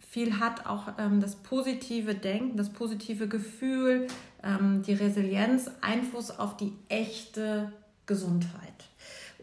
viel 0.00 0.40
hat 0.40 0.66
auch 0.66 0.88
ähm, 0.98 1.20
das 1.20 1.36
positive 1.36 2.16
Denken, 2.16 2.56
das 2.56 2.70
positive 2.70 3.28
Gefühl, 3.28 4.08
ähm, 4.42 4.82
die 4.82 4.94
Resilienz 4.94 5.70
Einfluss 5.82 6.32
auf 6.32 6.56
die 6.56 6.72
echte 6.88 7.72
Gesundheit. 8.06 8.85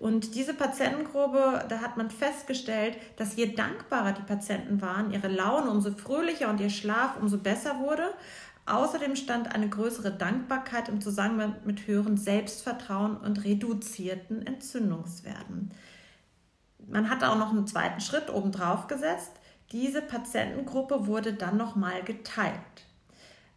Und 0.03 0.35
diese 0.35 0.53
Patientengruppe, 0.53 1.63
da 1.69 1.79
hat 1.79 1.95
man 1.95 2.09
festgestellt, 2.09 2.97
dass 3.15 3.37
je 3.37 3.55
dankbarer 3.55 4.11
die 4.11 4.23
Patienten 4.23 4.81
waren, 4.81 5.13
ihre 5.13 5.29
Laune 5.29 5.71
umso 5.71 5.91
fröhlicher 5.91 6.49
und 6.49 6.59
ihr 6.59 6.69
Schlaf 6.69 7.15
umso 7.21 7.37
besser 7.37 7.79
wurde. 7.79 8.13
Außerdem 8.65 9.15
stand 9.15 9.55
eine 9.55 9.69
größere 9.69 10.11
Dankbarkeit 10.11 10.89
im 10.89 10.99
Zusammenhang 10.99 11.55
mit 11.63 11.87
höheren 11.87 12.17
Selbstvertrauen 12.17 13.15
und 13.15 13.45
reduzierten 13.45 14.45
Entzündungswerten. 14.45 15.71
Man 16.85 17.09
hat 17.09 17.23
auch 17.23 17.37
noch 17.37 17.51
einen 17.51 17.65
zweiten 17.65 18.01
Schritt 18.01 18.29
obendrauf 18.29 18.87
gesetzt. 18.87 19.31
Diese 19.71 20.01
Patientengruppe 20.01 21.07
wurde 21.07 21.31
dann 21.31 21.55
nochmal 21.55 22.03
geteilt. 22.03 22.57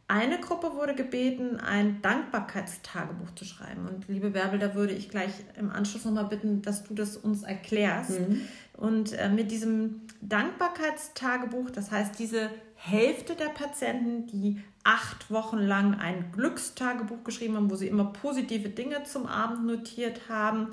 Eine 0.09 0.39
Gruppe 0.39 0.75
wurde 0.75 0.95
gebeten, 0.95 1.59
ein 1.59 2.01
Dankbarkeitstagebuch 2.01 3.35
zu 3.35 3.45
schreiben. 3.45 3.89
Und 3.89 4.07
liebe 4.07 4.31
Bärbel, 4.31 4.61
da 4.61 4.75
würde 4.77 4.93
ich 4.93 5.09
gleich 5.09 5.33
im 5.59 5.71
Anschluss 5.71 6.05
nochmal 6.05 6.27
bitten, 6.27 6.63
dass 6.63 6.85
du 6.85 6.95
das 6.95 7.17
uns 7.17 7.43
erklärst. 7.43 8.21
Mhm. 8.21 8.43
Und 8.75 9.13
äh, 9.15 9.29
mit 9.29 9.51
diesem 9.51 10.03
Dankbarkeitstagebuch, 10.21 11.71
das 11.71 11.91
heißt 11.91 12.19
diese 12.21 12.51
Hälfte 12.77 13.35
der 13.35 13.49
Patienten, 13.49 14.29
die 14.29 14.63
acht 14.85 15.29
Wochen 15.33 15.59
lang 15.59 15.99
ein 15.99 16.31
Glückstagebuch 16.31 17.25
geschrieben 17.25 17.57
haben, 17.57 17.71
wo 17.71 17.75
sie 17.75 17.89
immer 17.89 18.05
positive 18.05 18.69
Dinge 18.69 19.03
zum 19.03 19.27
Abend 19.27 19.67
notiert 19.67 20.29
haben, 20.29 20.69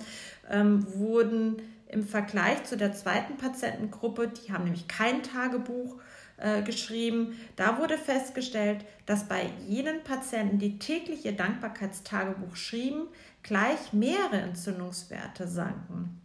ähm, 0.52 0.86
wurden 0.94 1.62
im 1.88 2.06
Vergleich 2.06 2.64
zu 2.66 2.78
der 2.78 2.94
zweiten 2.94 3.38
Patientengruppe, 3.38 4.28
die 4.28 4.54
haben 4.54 4.66
nämlich 4.66 4.88
kein 4.88 5.24
Tagebuch, 5.24 6.00
äh, 6.38 6.62
geschrieben. 6.62 7.40
Da 7.56 7.80
wurde 7.80 7.98
festgestellt, 7.98 8.86
dass 9.06 9.28
bei 9.28 9.50
jenen 9.68 10.04
Patienten, 10.04 10.60
die 10.60 10.80
täglich 10.80 11.26
ihr 11.26 11.34
Dankbarkeitstagebuch 11.34 12.56
schrieben, 12.56 13.08
gleich 13.44 13.94
mehrere 13.94 14.42
Entzündungswerte 14.42 15.48
sanken. 15.48 16.20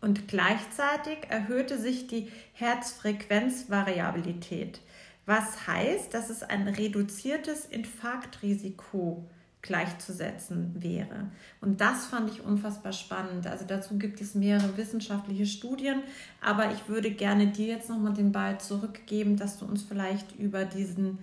Und 0.00 0.26
gleichzeitig 0.28 1.18
erhöhte 1.28 1.78
sich 1.78 2.06
die 2.06 2.30
Herzfrequenzvariabilität, 2.52 4.80
was 5.26 5.66
heißt, 5.66 6.12
dass 6.12 6.30
es 6.30 6.42
ein 6.42 6.68
reduziertes 6.68 7.64
Infarktrisiko 7.64 9.24
gleichzusetzen 9.64 10.76
wäre. 10.78 11.30
Und 11.62 11.80
das 11.80 12.04
fand 12.04 12.30
ich 12.30 12.44
unfassbar 12.44 12.92
spannend. 12.92 13.46
Also 13.46 13.64
dazu 13.66 13.96
gibt 13.96 14.20
es 14.20 14.34
mehrere 14.34 14.76
wissenschaftliche 14.76 15.46
Studien, 15.46 16.02
aber 16.42 16.70
ich 16.70 16.86
würde 16.86 17.10
gerne 17.10 17.46
dir 17.46 17.68
jetzt 17.68 17.88
nochmal 17.88 18.12
den 18.12 18.30
Ball 18.30 18.60
zurückgeben, 18.60 19.38
dass 19.38 19.58
du 19.58 19.64
uns 19.64 19.82
vielleicht 19.82 20.38
über 20.38 20.66
diesen, 20.66 21.18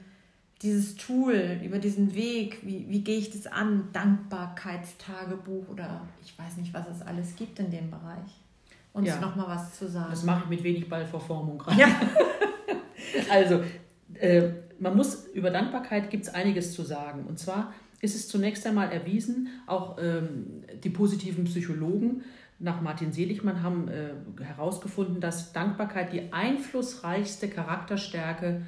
dieses 0.64 0.96
Tool, 0.96 1.60
über 1.64 1.78
diesen 1.78 2.16
Weg, 2.16 2.58
wie, 2.64 2.88
wie 2.90 3.04
gehe 3.04 3.20
ich 3.20 3.30
das 3.30 3.46
an, 3.46 3.90
Dankbarkeitstagebuch 3.94 5.70
oder 5.70 6.02
ich 6.24 6.38
weiß 6.38 6.58
nicht, 6.58 6.74
was 6.74 6.88
es 6.90 7.04
alles 7.04 7.36
gibt 7.36 7.60
in 7.60 7.70
dem 7.70 7.92
Bereich. 7.92 8.42
Uns 8.92 9.08
ja. 9.08 9.20
nochmal 9.20 9.50
was 9.50 9.78
zu 9.78 9.88
sagen. 9.88 10.10
Das 10.10 10.24
mache 10.24 10.46
ich 10.46 10.50
mit 10.50 10.64
wenig 10.64 10.90
Ballverformung 10.90 11.60
gerade. 11.60 11.80
Ja. 11.80 11.88
also, 13.32 13.62
äh, 14.16 14.50
man 14.80 14.98
muss 14.98 15.28
über 15.28 15.52
Dankbarkeit 15.52 16.10
gibt 16.10 16.24
es 16.24 16.34
einiges 16.34 16.74
zu 16.74 16.82
sagen. 16.82 17.26
Und 17.28 17.38
zwar 17.38 17.72
ist 18.02 18.16
es 18.16 18.28
zunächst 18.28 18.66
einmal 18.66 18.92
erwiesen, 18.92 19.50
auch 19.68 19.98
ähm, 20.02 20.64
die 20.84 20.90
positiven 20.90 21.46
Psychologen 21.46 22.24
nach 22.62 22.82
Martin 22.82 23.12
Seligmann 23.12 23.64
haben 23.64 23.88
äh, 23.88 24.12
herausgefunden, 24.40 25.20
dass 25.20 25.52
Dankbarkeit 25.52 26.14
die 26.14 26.32
einflussreichste 26.32 27.48
Charakterstärke 27.48 28.62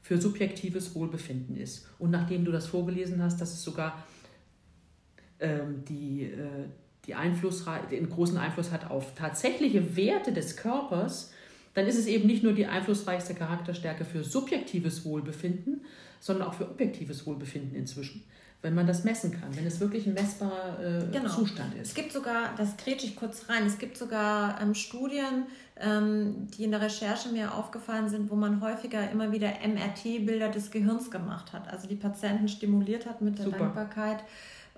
für 0.00 0.20
subjektives 0.20 0.94
Wohlbefinden 0.94 1.56
ist. 1.56 1.88
Und 1.98 2.10
nachdem 2.10 2.44
du 2.44 2.52
das 2.52 2.66
vorgelesen 2.66 3.22
hast, 3.22 3.40
dass 3.40 3.52
es 3.52 3.62
sogar 3.62 4.02
ähm, 5.40 5.84
die, 5.88 6.24
äh, 6.24 6.68
die 7.06 7.14
den 7.90 8.08
großen 8.08 8.38
Einfluss 8.38 8.70
hat 8.70 8.90
auf 8.90 9.14
tatsächliche 9.14 9.96
Werte 9.96 10.32
des 10.32 10.56
Körpers, 10.56 11.32
dann 11.74 11.86
ist 11.86 11.98
es 11.98 12.06
eben 12.06 12.26
nicht 12.26 12.42
nur 12.42 12.52
die 12.52 12.66
einflussreichste 12.66 13.34
Charakterstärke 13.34 14.04
für 14.04 14.24
subjektives 14.24 15.04
Wohlbefinden, 15.04 15.84
sondern 16.20 16.48
auch 16.48 16.54
für 16.54 16.70
objektives 16.70 17.26
Wohlbefinden 17.26 17.74
inzwischen 17.74 18.24
wenn 18.64 18.74
man 18.74 18.86
das 18.86 19.04
messen 19.04 19.30
kann, 19.30 19.54
wenn 19.54 19.66
es 19.66 19.78
wirklich 19.78 20.06
ein 20.06 20.14
messbarer 20.14 20.78
äh, 20.80 21.06
genau. 21.12 21.28
Zustand 21.28 21.74
ist. 21.74 21.88
Es 21.88 21.94
gibt 21.94 22.12
sogar, 22.12 22.54
das 22.56 22.78
kretsche 22.78 23.06
ich 23.06 23.14
kurz 23.14 23.50
rein, 23.50 23.66
es 23.66 23.76
gibt 23.78 23.98
sogar 23.98 24.58
ähm, 24.58 24.74
Studien, 24.74 25.44
ähm, 25.76 26.48
die 26.56 26.64
in 26.64 26.70
der 26.70 26.80
Recherche 26.80 27.28
mir 27.28 27.54
aufgefallen 27.54 28.08
sind, 28.08 28.30
wo 28.30 28.36
man 28.36 28.62
häufiger 28.62 29.10
immer 29.10 29.32
wieder 29.32 29.48
MRT-Bilder 29.48 30.48
des 30.48 30.70
Gehirns 30.70 31.10
gemacht 31.10 31.52
hat, 31.52 31.68
also 31.68 31.86
die 31.86 31.94
Patienten 31.94 32.48
stimuliert 32.48 33.04
hat 33.04 33.20
mit 33.20 33.36
der 33.38 33.44
Super. 33.44 33.58
Dankbarkeit 33.58 34.24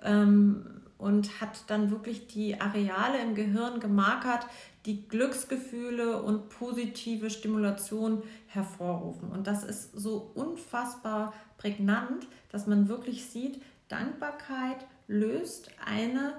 ähm, 0.03 0.65
und 0.97 1.39
hat 1.39 1.63
dann 1.67 1.89
wirklich 1.89 2.27
die 2.27 2.59
Areale 2.59 3.21
im 3.21 3.35
Gehirn 3.35 3.79
gemarkert, 3.79 4.47
die 4.85 5.07
Glücksgefühle 5.07 6.21
und 6.21 6.49
positive 6.49 7.29
Stimulation 7.29 8.23
hervorrufen. 8.47 9.31
Und 9.31 9.47
das 9.47 9.63
ist 9.63 9.97
so 9.97 10.31
unfassbar 10.35 11.33
prägnant, 11.57 12.27
dass 12.51 12.67
man 12.67 12.89
wirklich 12.89 13.25
sieht, 13.25 13.61
Dankbarkeit 13.87 14.85
löst 15.07 15.69
eine 15.85 16.33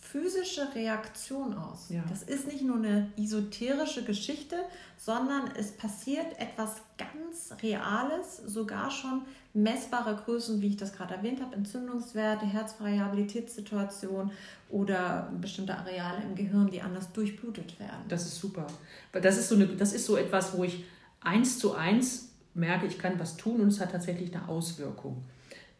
physische 0.00 0.74
Reaktion 0.74 1.54
aus. 1.54 1.86
Ja. 1.90 2.02
Das 2.08 2.22
ist 2.22 2.46
nicht 2.46 2.62
nur 2.62 2.76
eine 2.76 3.10
esoterische 3.18 4.04
Geschichte, 4.04 4.56
sondern 4.96 5.50
es 5.56 5.72
passiert 5.72 6.38
etwas 6.38 6.76
ganz 6.96 7.60
Reales, 7.62 8.38
sogar 8.46 8.90
schon 8.90 9.22
messbare 9.52 10.16
Größen, 10.24 10.60
wie 10.62 10.68
ich 10.68 10.76
das 10.76 10.92
gerade 10.92 11.14
erwähnt 11.14 11.40
habe, 11.40 11.56
Entzündungswerte, 11.56 12.46
Herzvariabilitätssituation 12.46 14.30
oder 14.70 15.32
bestimmte 15.40 15.76
Areale 15.76 16.22
im 16.22 16.34
Gehirn, 16.34 16.70
die 16.70 16.82
anders 16.82 17.12
durchblutet 17.12 17.78
werden. 17.80 18.04
Das 18.08 18.26
ist 18.26 18.40
super. 18.40 18.66
Das 19.12 19.36
ist 19.38 19.48
so, 19.48 19.54
eine, 19.54 19.66
das 19.66 19.92
ist 19.92 20.06
so 20.06 20.16
etwas, 20.16 20.56
wo 20.56 20.64
ich 20.64 20.84
eins 21.20 21.58
zu 21.58 21.74
eins 21.74 22.28
merke, 22.54 22.86
ich 22.86 22.98
kann 22.98 23.18
was 23.18 23.36
tun 23.36 23.60
und 23.60 23.68
es 23.68 23.80
hat 23.80 23.92
tatsächlich 23.92 24.34
eine 24.34 24.48
Auswirkung. 24.48 25.24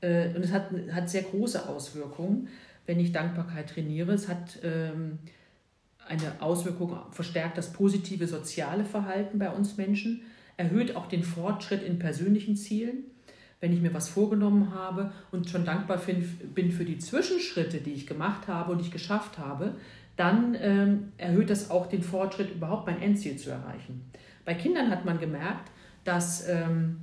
Äh, 0.01 0.29
und 0.35 0.45
es 0.45 0.53
hat, 0.53 0.71
hat 0.93 1.09
sehr 1.11 1.23
große 1.23 1.69
Auswirkungen 1.69 2.49
wenn 2.87 3.01
ich 3.01 3.13
Dankbarkeit 3.13 3.71
trainiere. 3.71 4.13
Es 4.13 4.29
hat 4.29 4.59
ähm, 4.63 5.19
eine 6.09 6.41
Auswirkung, 6.41 6.97
verstärkt 7.11 7.59
das 7.59 7.73
positive 7.73 8.27
soziale 8.27 8.85
Verhalten 8.85 9.39
bei 9.39 9.51
uns 9.51 9.77
Menschen, 9.77 10.23
erhöht 10.57 10.97
auch 10.97 11.07
den 11.07 11.23
Fortschritt 11.23 11.83
in 11.83 11.99
persönlichen 11.99 12.57
Zielen. 12.57 13.05
Wenn 13.61 13.73
ich 13.73 13.81
mir 13.81 13.93
was 13.93 14.09
vorgenommen 14.09 14.75
habe 14.75 15.13
und 15.33 15.49
schon 15.49 15.65
dankbar 15.65 15.99
bin 15.99 16.71
für 16.71 16.85
die 16.85 16.99
Zwischenschritte, 16.99 17.79
die 17.79 17.93
ich 17.93 18.07
gemacht 18.07 18.49
habe 18.49 18.73
und 18.73 18.81
ich 18.81 18.91
geschafft 18.91 19.39
habe, 19.39 19.75
dann 20.17 20.57
ähm, 20.61 21.13
erhöht 21.19 21.51
das 21.51 21.71
auch 21.71 21.87
den 21.87 22.03
Fortschritt, 22.03 22.55
überhaupt 22.55 22.87
mein 22.87 23.03
Endziel 23.03 23.37
zu 23.37 23.51
erreichen. 23.51 24.11
Bei 24.45 24.55
Kindern 24.55 24.91
hat 24.91 25.05
man 25.05 25.19
gemerkt, 25.19 25.71
dass, 26.05 26.49
ähm, 26.49 26.99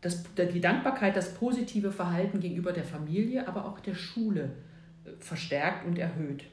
dass 0.00 0.22
die 0.36 0.60
Dankbarkeit 0.60 1.16
das 1.16 1.34
positive 1.34 1.90
Verhalten 1.90 2.40
gegenüber 2.40 2.72
der 2.72 2.84
Familie, 2.84 3.48
aber 3.48 3.64
auch 3.64 3.80
der 3.80 3.94
Schule 3.94 4.50
verstärkt 5.18 5.86
und 5.86 5.98
erhöht. 5.98 6.44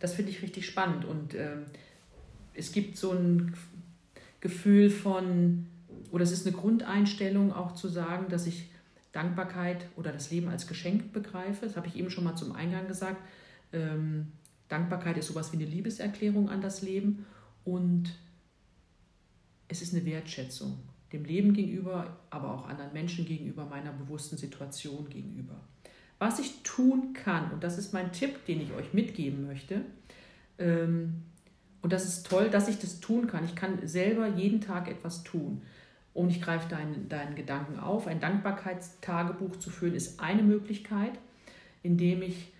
Das 0.00 0.14
finde 0.14 0.30
ich 0.30 0.42
richtig 0.42 0.66
spannend 0.66 1.04
und 1.04 1.34
äh, 1.34 1.56
es 2.54 2.72
gibt 2.72 2.96
so 2.96 3.12
ein 3.12 3.54
Gefühl 4.40 4.90
von, 4.90 5.66
oder 6.10 6.24
es 6.24 6.32
ist 6.32 6.46
eine 6.46 6.56
Grundeinstellung 6.56 7.52
auch 7.52 7.72
zu 7.72 7.88
sagen, 7.88 8.26
dass 8.28 8.46
ich 8.46 8.70
Dankbarkeit 9.12 9.86
oder 9.96 10.12
das 10.12 10.30
Leben 10.30 10.48
als 10.48 10.66
Geschenk 10.66 11.12
begreife. 11.12 11.66
Das 11.66 11.76
habe 11.76 11.88
ich 11.88 11.96
eben 11.96 12.10
schon 12.10 12.24
mal 12.24 12.36
zum 12.36 12.52
Eingang 12.52 12.86
gesagt. 12.86 13.20
Ähm, 13.72 14.28
Dankbarkeit 14.68 15.18
ist 15.18 15.26
sowas 15.26 15.52
wie 15.52 15.56
eine 15.56 15.66
Liebeserklärung 15.66 16.48
an 16.48 16.60
das 16.60 16.82
Leben 16.82 17.26
und 17.64 18.14
es 19.68 19.82
ist 19.82 19.94
eine 19.94 20.04
Wertschätzung 20.04 20.78
dem 21.12 21.24
Leben 21.24 21.52
gegenüber, 21.52 22.16
aber 22.30 22.54
auch 22.54 22.68
anderen 22.68 22.92
Menschen 22.92 23.24
gegenüber, 23.24 23.64
meiner 23.64 23.92
bewussten 23.92 24.36
Situation 24.36 25.08
gegenüber 25.08 25.60
was 26.20 26.38
ich 26.38 26.62
tun 26.62 27.14
kann. 27.14 27.50
Und 27.50 27.64
das 27.64 27.78
ist 27.78 27.92
mein 27.92 28.12
Tipp, 28.12 28.44
den 28.46 28.60
ich 28.60 28.72
euch 28.74 28.92
mitgeben 28.92 29.46
möchte. 29.46 29.80
Ähm, 30.58 31.22
und 31.82 31.92
das 31.92 32.04
ist 32.04 32.26
toll, 32.26 32.50
dass 32.50 32.68
ich 32.68 32.78
das 32.78 33.00
tun 33.00 33.26
kann. 33.26 33.44
Ich 33.44 33.56
kann 33.56 33.88
selber 33.88 34.28
jeden 34.28 34.60
Tag 34.60 34.88
etwas 34.88 35.24
tun. 35.24 35.62
Und 36.12 36.28
ich 36.28 36.42
greife 36.42 36.68
deinen, 36.68 37.08
deinen 37.08 37.34
Gedanken 37.34 37.80
auf. 37.80 38.06
Ein 38.06 38.20
Dankbarkeitstagebuch 38.20 39.56
zu 39.56 39.70
führen 39.70 39.94
ist 39.94 40.20
eine 40.20 40.42
Möglichkeit, 40.42 41.12
indem 41.82 42.20
ich 42.20 42.52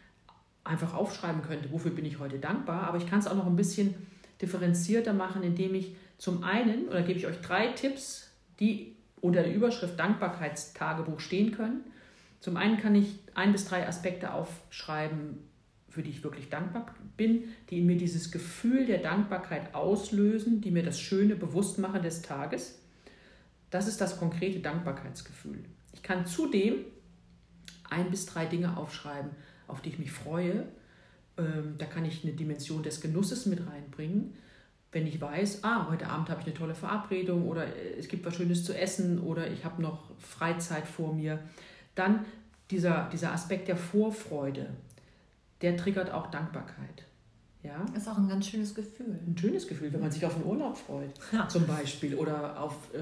einfach 0.65 0.95
aufschreiben 0.95 1.43
könnte, 1.43 1.71
wofür 1.71 1.91
bin 1.91 2.07
ich 2.07 2.19
heute 2.19 2.39
dankbar. 2.39 2.85
Aber 2.85 2.97
ich 2.97 3.07
kann 3.07 3.19
es 3.19 3.27
auch 3.27 3.37
noch 3.37 3.47
ein 3.47 3.57
bisschen 3.57 3.95
differenzierter 4.41 5.13
machen, 5.13 5.43
indem 5.43 5.75
ich 5.75 5.95
zum 6.17 6.45
einen, 6.45 6.89
oder 6.89 7.03
gebe 7.03 7.19
ich 7.19 7.27
euch 7.27 7.41
drei 7.43 7.67
Tipps, 7.69 8.30
die 8.61 8.97
unter 9.21 9.43
der 9.43 9.55
Überschrift 9.55 9.99
Dankbarkeitstagebuch 9.99 11.21
stehen 11.21 11.53
können. 11.53 11.85
Zum 12.41 12.57
einen 12.57 12.79
kann 12.79 12.95
ich 12.95 13.19
ein 13.35 13.53
bis 13.53 13.67
drei 13.67 13.87
Aspekte 13.87 14.33
aufschreiben, 14.33 15.39
für 15.91 16.03
die 16.03 16.11
ich 16.11 16.25
wirklich 16.25 16.49
dankbar 16.49 16.95
bin, 17.17 17.45
die 17.69 17.81
in 17.81 17.87
mir 17.87 17.97
dieses 17.97 18.31
Gefühl 18.31 18.87
der 18.87 18.99
Dankbarkeit 18.99 19.75
auslösen, 19.75 20.61
die 20.61 20.71
mir 20.71 20.83
das 20.83 21.01
Schöne 21.01 21.37
bewusst 21.37 21.79
machen 21.79 22.03
des 22.03 22.23
Tages. 22.23 22.79
Das 23.71 23.89
ist 23.89 24.01
das 24.01 24.19
konkrete 24.19 24.61
Dankbarkeitsgefühl. 24.61 25.59
Ich 25.93 26.03
kann 26.03 26.27
zudem 26.27 26.85
ein 27.89 28.11
bis 28.11 28.27
drei 28.27 28.47
Dinge 28.47 28.77
aufschreiben, 28.77 29.33
auf 29.67 29.83
die 29.83 29.91
ich 29.91 29.99
mich 29.99 30.13
freue. 30.13 30.67
Ähm, 31.37 31.75
da 31.77 31.87
kann 31.87 32.05
ich 32.05 32.25
eine 32.25 32.33
Dimension 32.33 32.83
des 32.83 33.01
Genusses 33.01 33.47
mit 33.47 33.67
reinbringen. 33.67 34.35
Wenn 34.93 35.07
ich 35.07 35.21
weiß, 35.21 35.63
ah, 35.63 35.89
heute 35.89 36.09
Abend 36.09 36.31
habe 36.31 36.41
ich 36.41 36.47
eine 36.47 36.55
tolle 36.55 36.75
Verabredung 36.75 37.47
oder 37.47 37.65
äh, 37.67 37.99
es 37.99 38.09
gibt 38.09 38.27
was 38.27 38.35
Schönes 38.35 38.65
zu 38.65 38.77
essen 38.77 39.21
oder 39.21 39.49
ich 39.51 39.65
habe 39.65 39.81
noch 39.81 40.11
Freizeit 40.19 40.87
vor 40.87 41.15
mir, 41.15 41.39
dann 41.95 42.25
dieser, 42.71 43.09
dieser 43.13 43.33
Aspekt 43.33 43.69
der 43.69 43.77
Vorfreude, 43.77 44.71
der 45.63 45.77
triggert 45.77 46.11
auch 46.11 46.31
Dankbarkeit. 46.31 47.05
Ja? 47.63 47.85
Ist 47.95 48.09
auch 48.09 48.17
ein 48.17 48.29
ganz 48.29 48.47
schönes 48.47 48.75
Gefühl. 48.75 49.19
Ein 49.27 49.37
schönes 49.37 49.69
Gefühl, 49.69 49.93
wenn 49.93 50.01
man 50.01 50.11
sich 50.11 50.25
auf 50.25 50.35
einen 50.35 50.45
Urlaub 50.45 50.77
freut, 50.77 51.11
ja. 51.33 51.49
zum 51.49 51.67
Beispiel, 51.67 52.15
oder 52.15 52.61
auf 52.61 52.75
äh, 52.95 52.99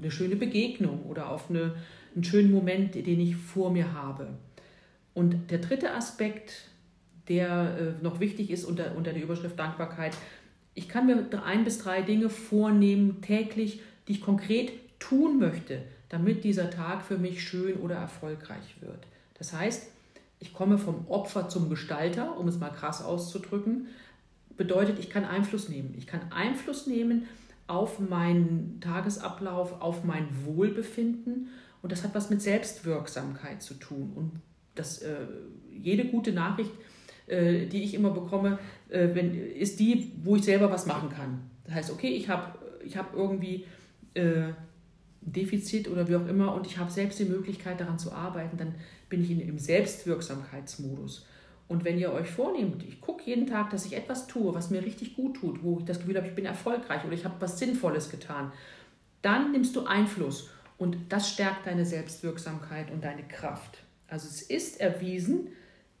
eine 0.00 0.10
schöne 0.10 0.36
Begegnung 0.36 1.04
oder 1.04 1.30
auf 1.30 1.48
eine, 1.48 1.74
einen 2.14 2.24
schönen 2.24 2.50
Moment, 2.50 2.94
den 2.94 3.20
ich 3.20 3.36
vor 3.36 3.70
mir 3.70 3.92
habe. 3.92 4.28
Und 5.12 5.50
der 5.50 5.58
dritte 5.58 5.92
Aspekt, 5.92 6.68
der 7.28 7.78
äh, 7.78 8.02
noch 8.02 8.20
wichtig 8.20 8.50
ist 8.50 8.64
unter, 8.64 8.96
unter 8.96 9.12
der 9.12 9.22
Überschrift 9.22 9.58
Dankbarkeit, 9.58 10.16
ich 10.74 10.88
kann 10.88 11.06
mir 11.06 11.26
ein 11.44 11.64
bis 11.64 11.78
drei 11.78 12.02
Dinge 12.02 12.28
vornehmen 12.30 13.22
täglich, 13.22 13.80
die 14.08 14.12
ich 14.12 14.20
konkret 14.20 14.72
tun 14.98 15.38
möchte, 15.38 15.82
damit 16.08 16.44
dieser 16.44 16.70
Tag 16.70 17.02
für 17.02 17.18
mich 17.18 17.42
schön 17.42 17.76
oder 17.76 17.96
erfolgreich 17.96 18.76
wird. 18.80 19.06
Das 19.38 19.52
heißt, 19.52 19.88
ich 20.40 20.52
komme 20.52 20.78
vom 20.78 21.06
Opfer 21.08 21.48
zum 21.48 21.70
Gestalter, 21.70 22.36
um 22.38 22.48
es 22.48 22.58
mal 22.58 22.70
krass 22.70 23.02
auszudrücken, 23.02 23.88
bedeutet, 24.56 24.98
ich 24.98 25.10
kann 25.10 25.24
Einfluss 25.24 25.68
nehmen. 25.68 25.94
Ich 25.96 26.06
kann 26.06 26.20
Einfluss 26.30 26.86
nehmen 26.86 27.26
auf 27.66 27.98
meinen 27.98 28.78
Tagesablauf, 28.80 29.80
auf 29.80 30.04
mein 30.04 30.28
Wohlbefinden 30.44 31.48
und 31.82 31.92
das 31.92 32.04
hat 32.04 32.14
was 32.14 32.30
mit 32.30 32.42
Selbstwirksamkeit 32.42 33.62
zu 33.62 33.74
tun. 33.74 34.12
Und 34.14 34.40
das, 34.74 34.98
äh, 34.98 35.26
jede 35.70 36.06
gute 36.06 36.32
Nachricht, 36.32 36.72
äh, 37.26 37.66
die 37.66 37.82
ich 37.82 37.94
immer 37.94 38.10
bekomme, 38.10 38.58
äh, 38.88 39.08
wenn, 39.12 39.34
ist 39.34 39.80
die, 39.80 40.12
wo 40.22 40.36
ich 40.36 40.42
selber 40.42 40.70
was 40.70 40.86
machen 40.86 41.08
kann. 41.08 41.40
Das 41.64 41.74
heißt, 41.74 41.90
okay, 41.90 42.08
ich 42.08 42.28
habe 42.28 42.58
ich 42.84 42.96
hab 42.96 43.14
irgendwie 43.14 43.64
äh, 44.14 44.52
Defizit 45.20 45.88
oder 45.88 46.06
wie 46.08 46.16
auch 46.16 46.26
immer 46.26 46.54
und 46.54 46.66
ich 46.66 46.78
habe 46.78 46.90
selbst 46.90 47.18
die 47.18 47.24
Möglichkeit 47.24 47.80
daran 47.80 47.98
zu 47.98 48.12
arbeiten, 48.12 48.56
dann 48.58 48.74
bin 49.08 49.22
ich 49.22 49.30
in, 49.30 49.40
im 49.40 49.58
Selbstwirksamkeitsmodus. 49.58 51.26
Und 51.66 51.84
wenn 51.84 51.98
ihr 51.98 52.12
euch 52.12 52.28
vornehmt, 52.28 52.84
ich 52.86 53.00
gucke 53.00 53.24
jeden 53.24 53.46
Tag, 53.46 53.70
dass 53.70 53.86
ich 53.86 53.96
etwas 53.96 54.26
tue, 54.26 54.54
was 54.54 54.70
mir 54.70 54.84
richtig 54.84 55.16
gut 55.16 55.36
tut, 55.36 55.62
wo 55.62 55.78
ich 55.78 55.86
das 55.86 55.98
Gefühl 56.00 56.16
habe, 56.16 56.26
ich 56.26 56.34
bin 56.34 56.44
erfolgreich 56.44 57.04
oder 57.04 57.14
ich 57.14 57.24
habe 57.24 57.36
was 57.40 57.58
Sinnvolles 57.58 58.10
getan, 58.10 58.52
dann 59.22 59.52
nimmst 59.52 59.74
du 59.74 59.86
Einfluss 59.86 60.50
und 60.76 60.98
das 61.08 61.30
stärkt 61.30 61.66
deine 61.66 61.86
Selbstwirksamkeit 61.86 62.90
und 62.90 63.02
deine 63.02 63.22
Kraft. 63.22 63.78
Also 64.08 64.28
es 64.28 64.42
ist 64.42 64.80
erwiesen, 64.80 65.48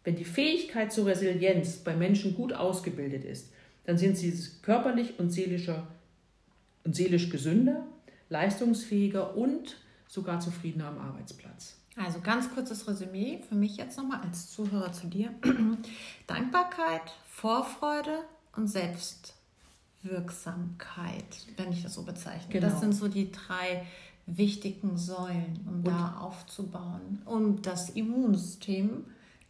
wenn 0.04 0.16
die 0.16 0.24
Fähigkeit 0.24 0.92
zur 0.92 1.06
Resilienz 1.06 1.78
bei 1.78 1.96
Menschen 1.96 2.34
gut 2.34 2.52
ausgebildet 2.52 3.24
ist, 3.24 3.50
dann 3.84 3.98
sind 3.98 4.16
sie 4.16 4.32
körperlich 4.62 5.18
und 5.18 5.30
seelischer 5.30 5.86
und 6.84 6.94
seelisch 6.94 7.30
gesünder 7.30 7.86
leistungsfähiger 8.28 9.36
und 9.36 9.76
sogar 10.08 10.40
zufriedener 10.40 10.88
am 10.88 10.98
Arbeitsplatz. 10.98 11.76
Also 11.96 12.18
ganz 12.20 12.52
kurzes 12.52 12.88
Resümee 12.88 13.38
für 13.48 13.54
mich 13.54 13.76
jetzt 13.76 13.96
nochmal 13.96 14.20
als 14.22 14.50
Zuhörer 14.50 14.90
zu 14.92 15.06
dir. 15.06 15.32
Dankbarkeit, 16.26 17.02
Vorfreude 17.28 18.24
und 18.56 18.66
Selbstwirksamkeit, 18.66 21.24
wenn 21.56 21.70
ich 21.72 21.84
das 21.84 21.94
so 21.94 22.02
bezeichne. 22.02 22.52
Genau. 22.52 22.68
Das 22.68 22.80
sind 22.80 22.94
so 22.94 23.06
die 23.06 23.30
drei 23.30 23.86
wichtigen 24.26 24.96
Säulen, 24.96 25.60
um 25.66 25.74
und 25.74 25.86
da 25.86 26.16
aufzubauen, 26.20 27.22
um 27.26 27.62
das 27.62 27.90
Immunsystem, 27.90 29.04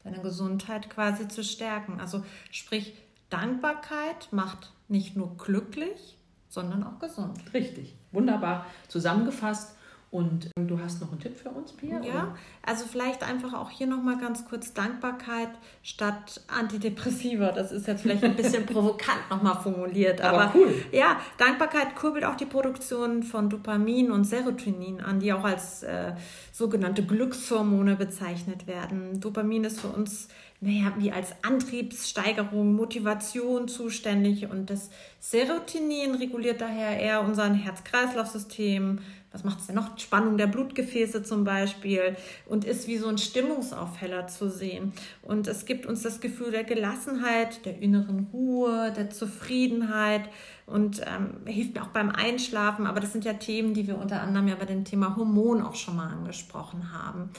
deine 0.04 0.20
Gesundheit 0.20 0.90
quasi 0.90 1.26
zu 1.28 1.42
stärken. 1.42 2.00
Also 2.00 2.24
sprich, 2.50 2.94
Dankbarkeit 3.30 4.28
macht 4.30 4.72
nicht 4.86 5.16
nur 5.16 5.36
glücklich, 5.36 6.16
sondern 6.48 6.84
auch 6.84 7.00
gesund. 7.00 7.40
Richtig, 7.52 7.96
wunderbar 8.12 8.66
zusammengefasst. 8.88 9.76
Und 10.14 10.48
ähm, 10.56 10.68
du 10.68 10.78
hast 10.78 11.00
noch 11.00 11.10
einen 11.10 11.18
Tipp 11.18 11.36
für 11.36 11.48
uns, 11.48 11.72
Pia? 11.72 12.00
Ja, 12.00 12.12
oder? 12.12 12.36
also 12.62 12.84
vielleicht 12.84 13.24
einfach 13.24 13.52
auch 13.52 13.68
hier 13.68 13.88
nochmal 13.88 14.16
ganz 14.16 14.44
kurz 14.44 14.72
Dankbarkeit 14.72 15.48
statt 15.82 16.40
Antidepressiva. 16.46 17.50
Das 17.50 17.72
ist 17.72 17.88
jetzt 17.88 18.02
vielleicht 18.02 18.22
ein 18.22 18.36
bisschen 18.36 18.64
provokant 18.72 19.28
nochmal 19.28 19.60
formuliert. 19.60 20.20
Aber, 20.20 20.42
aber, 20.42 20.52
cool. 20.54 20.72
Ja, 20.92 21.18
Dankbarkeit 21.36 21.96
kurbelt 21.96 22.24
auch 22.24 22.36
die 22.36 22.46
Produktion 22.46 23.24
von 23.24 23.50
Dopamin 23.50 24.12
und 24.12 24.22
Serotonin 24.22 25.00
an, 25.00 25.18
die 25.18 25.32
auch 25.32 25.42
als 25.42 25.82
äh, 25.82 26.12
sogenannte 26.52 27.04
Glückshormone 27.04 27.96
bezeichnet 27.96 28.68
werden. 28.68 29.20
Dopamin 29.20 29.64
ist 29.64 29.80
für 29.80 29.88
uns 29.88 30.28
naja, 30.60 30.94
wie 30.96 31.12
als 31.12 31.34
Antriebssteigerung, 31.42 32.72
Motivation 32.74 33.68
zuständig 33.68 34.48
und 34.50 34.70
das 34.70 34.88
Serotonin 35.20 36.14
reguliert 36.14 36.60
daher 36.60 36.98
eher 36.98 37.20
unser 37.22 37.52
Herz-Kreislauf-System. 37.52 39.00
Was 39.34 39.42
macht 39.42 39.58
es 39.58 39.66
denn 39.66 39.74
noch? 39.74 39.98
Spannung 39.98 40.38
der 40.38 40.46
Blutgefäße 40.46 41.24
zum 41.24 41.42
Beispiel 41.42 42.16
und 42.46 42.64
ist 42.64 42.86
wie 42.86 42.98
so 42.98 43.08
ein 43.08 43.18
Stimmungsaufheller 43.18 44.28
zu 44.28 44.48
sehen. 44.48 44.92
Und 45.22 45.48
es 45.48 45.66
gibt 45.66 45.86
uns 45.86 46.02
das 46.02 46.20
Gefühl 46.20 46.52
der 46.52 46.62
Gelassenheit, 46.62 47.66
der 47.66 47.80
inneren 47.80 48.28
Ruhe, 48.32 48.92
der 48.96 49.10
Zufriedenheit 49.10 50.22
und 50.66 51.00
ähm, 51.00 51.52
hilft 51.52 51.74
mir 51.74 51.82
auch 51.82 51.88
beim 51.88 52.10
Einschlafen. 52.10 52.86
Aber 52.86 53.00
das 53.00 53.10
sind 53.10 53.24
ja 53.24 53.32
Themen, 53.32 53.74
die 53.74 53.88
wir 53.88 53.98
unter 53.98 54.22
anderem 54.22 54.46
ja 54.46 54.54
bei 54.54 54.66
dem 54.66 54.84
Thema 54.84 55.16
Hormon 55.16 55.62
auch 55.62 55.74
schon 55.74 55.96
mal 55.96 56.10
angesprochen 56.10 56.92
haben. 56.92 57.30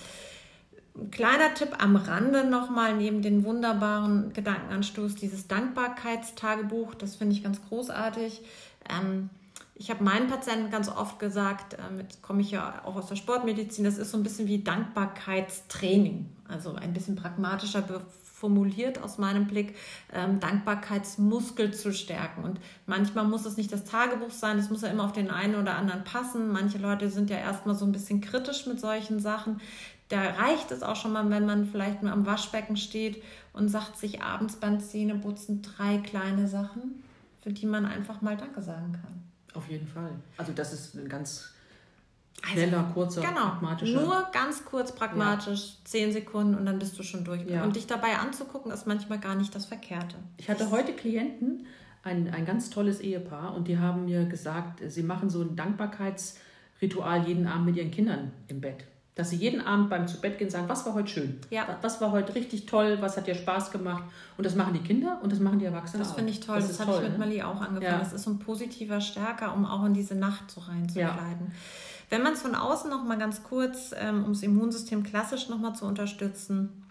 Ein 0.99 1.11
kleiner 1.11 1.53
Tipp 1.53 1.81
am 1.81 1.95
Rande 1.95 2.43
nochmal, 2.43 2.97
neben 2.97 3.21
den 3.21 3.45
wunderbaren 3.45 4.33
Gedankenanstoß, 4.33 5.15
dieses 5.15 5.47
Dankbarkeitstagebuch, 5.47 6.93
das 6.95 7.15
finde 7.15 7.35
ich 7.35 7.43
ganz 7.43 7.61
großartig. 7.69 8.41
Ähm, 8.89 9.29
ich 9.75 9.89
habe 9.89 10.03
meinen 10.03 10.27
Patienten 10.27 10.71
ganz 10.71 10.89
oft 10.89 11.19
gesagt, 11.19 11.73
äh, 11.73 11.91
mit 11.95 12.21
komme 12.21 12.41
ich 12.41 12.51
ja 12.51 12.81
auch 12.85 12.95
aus 12.95 13.07
der 13.07 13.17
Sportmedizin, 13.17 13.83
das 13.83 13.97
ist 13.97 14.11
so 14.11 14.17
ein 14.17 14.23
bisschen 14.23 14.47
wie 14.47 14.63
Dankbarkeitstraining, 14.63 16.29
also 16.47 16.73
ein 16.75 16.93
bisschen 16.93 17.15
pragmatischer 17.15 17.83
formuliert 18.35 19.01
aus 19.01 19.17
meinem 19.17 19.47
Blick, 19.47 19.75
ähm, 20.13 20.39
Dankbarkeitsmuskel 20.39 21.73
zu 21.73 21.93
stärken. 21.93 22.43
Und 22.43 22.59
manchmal 22.85 23.25
muss 23.25 23.45
es 23.45 23.57
nicht 23.57 23.71
das 23.71 23.85
Tagebuch 23.85 24.31
sein, 24.31 24.59
es 24.59 24.69
muss 24.69 24.81
ja 24.81 24.89
immer 24.89 25.05
auf 25.05 25.13
den 25.13 25.31
einen 25.31 25.55
oder 25.55 25.75
anderen 25.75 26.03
passen. 26.03 26.51
Manche 26.51 26.77
Leute 26.77 27.09
sind 27.09 27.29
ja 27.29 27.37
erstmal 27.37 27.75
so 27.75 27.85
ein 27.85 27.93
bisschen 27.93 28.21
kritisch 28.21 28.67
mit 28.67 28.79
solchen 28.79 29.19
Sachen. 29.19 29.61
Da 30.09 30.21
reicht 30.21 30.71
es 30.71 30.83
auch 30.83 30.97
schon 30.97 31.13
mal, 31.13 31.29
wenn 31.29 31.45
man 31.45 31.65
vielleicht 31.65 32.03
mal 32.03 32.11
am 32.11 32.25
Waschbecken 32.25 32.77
steht 32.77 33.23
und 33.53 33.69
sagt 33.69 33.97
sich 33.97 34.21
abends 34.21 34.57
beim 34.57 34.79
Zähneputzen 34.79 35.61
drei 35.61 35.97
kleine 35.97 36.47
Sachen, 36.47 37.03
für 37.41 37.51
die 37.51 37.65
man 37.65 37.85
einfach 37.85 38.21
mal 38.21 38.37
Danke 38.37 38.61
sagen 38.61 38.91
kann. 38.91 39.34
Auf 39.55 39.69
jeden 39.69 39.87
Fall. 39.87 40.11
Also 40.37 40.51
das 40.53 40.73
ist 40.73 40.95
ein 40.95 41.07
ganz 41.07 41.51
also, 42.41 42.53
schneller, 42.53 42.79
also, 42.79 42.93
kurzer, 42.93 43.21
genau, 43.21 43.49
pragmatischer. 43.49 44.01
Nur 44.01 44.27
ganz 44.31 44.65
kurz 44.65 44.93
pragmatisch, 44.93 45.67
ja. 45.67 45.85
zehn 45.85 46.11
Sekunden 46.11 46.55
und 46.55 46.65
dann 46.65 46.77
bist 46.77 46.97
du 46.99 47.03
schon 47.03 47.23
durch. 47.23 47.41
Ja. 47.47 47.63
Und 47.63 47.75
dich 47.75 47.87
dabei 47.87 48.17
anzugucken, 48.17 48.71
ist 48.71 48.85
manchmal 48.85 49.19
gar 49.19 49.35
nicht 49.35 49.55
das 49.55 49.65
Verkehrte. 49.65 50.17
Ich 50.37 50.49
hatte 50.49 50.69
heute 50.71 50.93
Klienten, 50.93 51.65
ein, 52.03 52.31
ein 52.31 52.45
ganz 52.45 52.69
tolles 52.69 52.99
Ehepaar, 52.99 53.55
und 53.55 53.67
die 53.67 53.79
haben 53.79 54.05
mir 54.05 54.25
gesagt, 54.25 54.81
sie 54.87 55.03
machen 55.03 55.29
so 55.29 55.41
ein 55.41 55.55
Dankbarkeitsritual 55.55 57.27
jeden 57.27 57.47
Abend 57.47 57.67
mit 57.67 57.77
ihren 57.77 57.91
Kindern 57.91 58.31
im 58.47 58.61
Bett 58.61 58.85
dass 59.15 59.29
sie 59.29 59.37
jeden 59.37 59.65
Abend 59.65 59.89
beim 59.89 60.07
zu 60.07 60.19
Bett 60.19 60.37
gehen 60.37 60.49
sagen, 60.49 60.67
was 60.67 60.85
war 60.85 60.93
heute 60.93 61.07
schön? 61.07 61.39
Ja. 61.49 61.77
Was 61.81 62.01
war 62.01 62.11
heute 62.11 62.35
richtig 62.35 62.65
toll? 62.65 62.97
Was 62.99 63.15
hat 63.15 63.27
dir 63.27 63.35
Spaß 63.35 63.71
gemacht? 63.71 64.03
Und 64.37 64.45
das 64.45 64.55
machen 64.55 64.73
die 64.73 64.81
Kinder 64.81 65.19
und 65.23 65.31
das 65.31 65.39
machen 65.39 65.59
die 65.59 65.65
Erwachsenen 65.65 66.03
Das 66.03 66.11
finde 66.11 66.31
ich 66.31 66.41
toll. 66.41 66.57
Das, 66.57 66.67
das 66.67 66.81
habe 66.81 66.97
ich 66.97 67.01
mit 67.01 67.13
ne? 67.13 67.17
Mali 67.17 67.41
auch 67.41 67.61
angefangen. 67.61 67.81
Ja. 67.83 67.99
Das 67.99 68.11
ist 68.11 68.23
so 68.23 68.31
ein 68.31 68.39
positiver 68.39 68.99
Stärker, 68.99 69.53
um 69.53 69.65
auch 69.65 69.85
in 69.85 69.93
diese 69.93 70.15
Nacht 70.15 70.51
so 70.51 70.59
reinzukleiden. 70.61 71.47
Ja. 71.47 71.53
Wenn 72.09 72.23
man 72.23 72.33
es 72.33 72.41
von 72.41 72.55
außen 72.55 72.89
noch 72.89 73.05
mal 73.05 73.17
ganz 73.17 73.41
kurz, 73.43 73.95
ähm, 73.97 74.25
um 74.25 74.33
das 74.33 74.43
Immunsystem 74.43 75.03
klassisch 75.03 75.47
noch 75.47 75.59
mal 75.59 75.73
zu 75.73 75.85
unterstützen, 75.85 76.84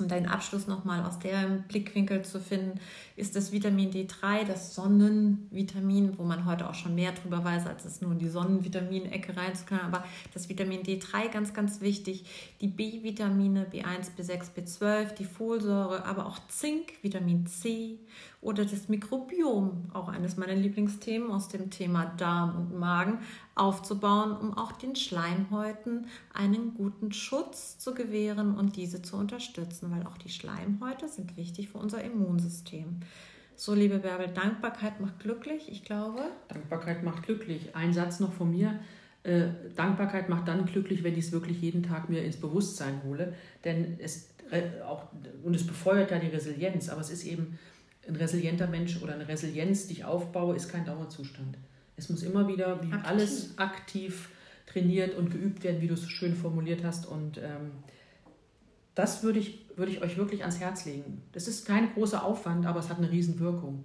um 0.00 0.08
deinen 0.08 0.26
Abschluss 0.26 0.66
nochmal 0.66 1.04
aus 1.04 1.18
dem 1.18 1.62
Blickwinkel 1.62 2.22
zu 2.24 2.40
finden, 2.40 2.80
ist 3.16 3.36
das 3.36 3.52
Vitamin 3.52 3.90
D3, 3.90 4.44
das 4.44 4.74
Sonnenvitamin, 4.74 6.18
wo 6.18 6.24
man 6.24 6.44
heute 6.44 6.68
auch 6.68 6.74
schon 6.74 6.94
mehr 6.94 7.12
drüber 7.12 7.44
weiß, 7.44 7.66
als 7.66 7.84
es 7.84 8.00
nur 8.00 8.12
in 8.12 8.18
die 8.18 8.28
Sonnenvitaminecke 8.28 9.36
reinzukommen. 9.36 9.84
Aber 9.84 10.04
das 10.34 10.48
Vitamin 10.48 10.82
D3 10.82 11.30
ganz, 11.30 11.52
ganz 11.52 11.80
wichtig. 11.80 12.24
Die 12.60 12.68
B-Vitamine 12.68 13.66
B1, 13.66 14.10
B6, 14.18 14.50
B12, 14.56 15.14
die 15.14 15.24
Folsäure, 15.24 16.04
aber 16.04 16.26
auch 16.26 16.38
Zink, 16.48 16.92
Vitamin 17.02 17.46
C 17.46 17.98
oder 18.40 18.64
das 18.64 18.88
Mikrobiom, 18.88 19.90
auch 19.92 20.08
eines 20.08 20.36
meiner 20.36 20.54
Lieblingsthemen 20.54 21.30
aus 21.30 21.48
dem 21.48 21.70
Thema 21.70 22.06
Darm 22.16 22.56
und 22.56 22.78
Magen, 22.78 23.18
aufzubauen, 23.58 24.36
um 24.36 24.56
auch 24.56 24.72
den 24.72 24.96
Schleimhäuten 24.96 26.06
einen 26.32 26.74
guten 26.74 27.12
Schutz 27.12 27.78
zu 27.78 27.94
gewähren 27.94 28.56
und 28.56 28.76
diese 28.76 29.02
zu 29.02 29.16
unterstützen, 29.16 29.90
weil 29.90 30.06
auch 30.06 30.18
die 30.18 30.28
Schleimhäute 30.28 31.08
sind 31.08 31.36
wichtig 31.36 31.70
für 31.70 31.78
unser 31.78 32.02
Immunsystem. 32.02 33.00
So, 33.56 33.74
liebe 33.74 33.98
Bärbel, 33.98 34.28
Dankbarkeit 34.28 35.00
macht 35.00 35.18
glücklich, 35.18 35.68
ich 35.68 35.84
glaube. 35.84 36.20
Dankbarkeit 36.46 37.02
macht 37.02 37.24
glücklich. 37.24 37.74
Ein 37.74 37.92
Satz 37.92 38.20
noch 38.20 38.32
von 38.32 38.52
mir. 38.52 38.78
Äh, 39.24 39.48
Dankbarkeit 39.74 40.28
macht 40.28 40.46
dann 40.46 40.64
glücklich, 40.64 41.02
wenn 41.02 41.14
ich 41.14 41.26
es 41.26 41.32
wirklich 41.32 41.60
jeden 41.60 41.82
Tag 41.82 42.08
mir 42.08 42.22
ins 42.22 42.36
Bewusstsein 42.36 43.02
hole. 43.02 43.34
Denn 43.64 43.98
es 43.98 44.28
äh, 44.50 44.80
auch, 44.82 45.08
und 45.42 45.56
es 45.56 45.66
befeuert 45.66 46.12
ja 46.12 46.20
die 46.20 46.28
Resilienz, 46.28 46.88
aber 46.88 47.00
es 47.00 47.10
ist 47.10 47.24
eben 47.24 47.58
ein 48.06 48.16
resilienter 48.16 48.68
Mensch 48.68 49.02
oder 49.02 49.14
eine 49.14 49.28
Resilienz, 49.28 49.88
die 49.88 49.94
ich 49.94 50.04
aufbaue, 50.04 50.56
ist 50.56 50.68
kein 50.68 50.84
Dauerzustand. 50.84 51.58
Es 51.98 52.08
muss 52.08 52.22
immer 52.22 52.46
wieder 52.46 52.80
wie 52.82 52.92
aktiv. 52.92 53.08
alles 53.08 53.58
aktiv 53.58 54.30
trainiert 54.66 55.16
und 55.16 55.30
geübt 55.30 55.64
werden, 55.64 55.80
wie 55.80 55.88
du 55.88 55.94
es 55.94 56.02
so 56.02 56.08
schön 56.08 56.34
formuliert 56.34 56.84
hast. 56.84 57.06
Und 57.06 57.38
ähm, 57.38 57.72
das 58.94 59.22
würde 59.22 59.40
ich, 59.40 59.66
würde 59.76 59.92
ich 59.92 60.02
euch 60.02 60.16
wirklich 60.16 60.42
ans 60.42 60.60
Herz 60.60 60.84
legen. 60.84 61.22
Das 61.32 61.48
ist 61.48 61.66
kein 61.66 61.92
großer 61.92 62.24
Aufwand, 62.24 62.66
aber 62.66 62.80
es 62.80 62.88
hat 62.88 62.98
eine 62.98 63.10
Riesenwirkung. 63.10 63.84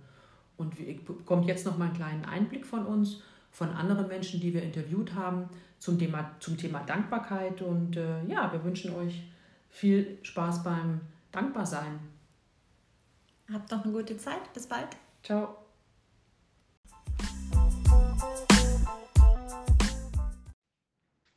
Und 0.58 0.80
ihr 0.80 0.96
bekommt 1.04 1.48
jetzt 1.48 1.66
noch 1.66 1.78
mal 1.78 1.86
einen 1.86 1.96
kleinen 1.96 2.26
Einblick 2.26 2.66
von 2.66 2.86
uns, 2.86 3.22
von 3.52 3.70
anderen 3.70 4.08
Menschen, 4.08 4.40
die 4.40 4.54
wir 4.54 4.62
interviewt 4.62 5.14
haben, 5.16 5.50
zum 5.80 5.98
Thema, 5.98 6.32
zum 6.40 6.58
Thema 6.58 6.80
Dankbarkeit. 6.84 7.62
Und 7.62 7.98
äh, 7.98 8.24
ja, 8.26 8.52
wir 8.52 8.64
wünschen 8.64 8.96
euch 8.96 9.24
viel 9.70 10.20
Spaß 10.22 10.64
beim 10.64 11.02
Dankbarsein. 11.32 12.00
Habt 13.52 13.72
noch 13.72 13.84
eine 13.84 13.94
gute 13.94 14.18
Zeit. 14.18 14.54
Bis 14.54 14.68
bald. 14.68 14.90
Ciao. 15.24 15.63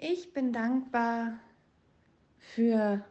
Ich 0.09 0.33
bin 0.33 0.53
dankbar 0.53 1.33
für 2.38 3.05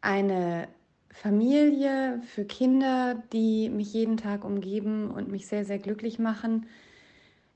eine 0.00 0.68
Familie, 1.10 2.20
für 2.22 2.44
Kinder, 2.44 3.20
die 3.32 3.68
mich 3.68 3.94
jeden 3.94 4.16
Tag 4.16 4.44
umgeben 4.44 5.10
und 5.10 5.28
mich 5.28 5.48
sehr, 5.48 5.64
sehr 5.64 5.80
glücklich 5.80 6.20
machen. 6.20 6.66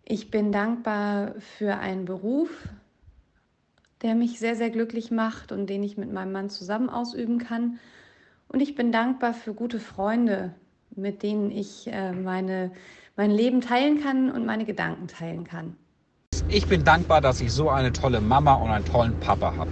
Ich 0.04 0.32
bin 0.32 0.50
dankbar 0.50 1.36
für 1.38 1.76
einen 1.76 2.04
Beruf, 2.04 2.50
der 4.02 4.16
mich 4.16 4.40
sehr, 4.40 4.56
sehr 4.56 4.70
glücklich 4.70 5.12
macht 5.12 5.52
und 5.52 5.68
den 5.68 5.84
ich 5.84 5.96
mit 5.96 6.12
meinem 6.12 6.32
Mann 6.32 6.50
zusammen 6.50 6.90
ausüben 6.90 7.38
kann. 7.38 7.78
Und 8.48 8.60
ich 8.60 8.74
bin 8.74 8.90
dankbar 8.90 9.34
für 9.34 9.54
gute 9.54 9.78
Freunde, 9.78 10.52
mit 10.96 11.22
denen 11.22 11.52
ich 11.52 11.86
äh, 11.86 12.12
meine, 12.12 12.72
mein 13.14 13.30
Leben 13.30 13.60
teilen 13.60 14.02
kann 14.02 14.32
und 14.32 14.44
meine 14.46 14.64
Gedanken 14.64 15.06
teilen 15.06 15.44
kann. 15.44 15.76
Ich 16.48 16.66
bin 16.66 16.84
dankbar, 16.84 17.20
dass 17.20 17.40
ich 17.40 17.52
so 17.52 17.70
eine 17.70 17.92
tolle 17.92 18.20
Mama 18.20 18.54
und 18.54 18.70
einen 18.70 18.84
tollen 18.84 19.18
Papa 19.20 19.56
habe. 19.56 19.70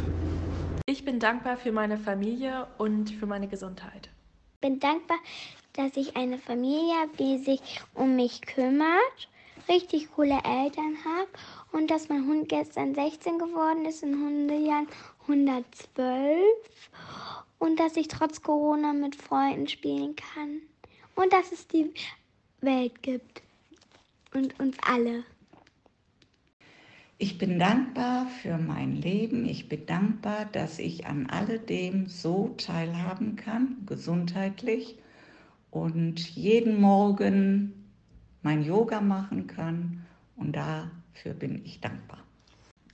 Ich 0.86 1.04
bin 1.04 1.20
dankbar 1.20 1.56
für 1.56 1.72
meine 1.72 1.98
Familie 1.98 2.66
und 2.78 3.10
für 3.10 3.26
meine 3.26 3.46
Gesundheit. 3.46 4.08
Ich 4.54 4.60
bin 4.60 4.80
dankbar, 4.80 5.18
dass 5.74 5.96
ich 5.96 6.16
eine 6.16 6.38
Familie 6.38 6.94
habe, 6.94 7.16
die 7.18 7.38
sich 7.38 7.60
um 7.94 8.16
mich 8.16 8.42
kümmert, 8.42 9.28
richtig 9.68 10.10
coole 10.14 10.38
Eltern 10.44 10.96
habe 11.04 11.28
und 11.72 11.90
dass 11.90 12.08
mein 12.08 12.26
Hund 12.26 12.48
gestern 12.48 12.94
16 12.94 13.38
geworden 13.38 13.84
ist, 13.84 14.02
in 14.02 14.14
Hundejahren 14.14 14.88
112 15.22 16.36
und 17.58 17.78
dass 17.78 17.96
ich 17.96 18.08
trotz 18.08 18.42
Corona 18.42 18.92
mit 18.92 19.14
Freunden 19.16 19.68
spielen 19.68 20.16
kann 20.16 20.60
und 21.14 21.32
dass 21.32 21.52
es 21.52 21.68
die 21.68 21.92
Welt 22.60 23.02
gibt 23.02 23.42
und 24.34 24.58
uns 24.58 24.76
alle. 24.86 25.24
Ich 27.22 27.36
bin 27.36 27.58
dankbar 27.58 28.26
für 28.40 28.56
mein 28.56 28.96
Leben. 28.96 29.44
Ich 29.44 29.68
bin 29.68 29.84
dankbar, 29.84 30.46
dass 30.52 30.78
ich 30.78 31.04
an 31.04 31.28
alledem 31.28 32.06
so 32.06 32.54
teilhaben 32.56 33.36
kann, 33.36 33.76
gesundheitlich, 33.84 34.96
und 35.70 36.18
jeden 36.30 36.80
Morgen 36.80 37.74
mein 38.40 38.64
Yoga 38.64 39.02
machen 39.02 39.46
kann. 39.46 40.06
Und 40.34 40.56
dafür 40.56 41.34
bin 41.38 41.62
ich 41.62 41.82
dankbar. 41.82 42.20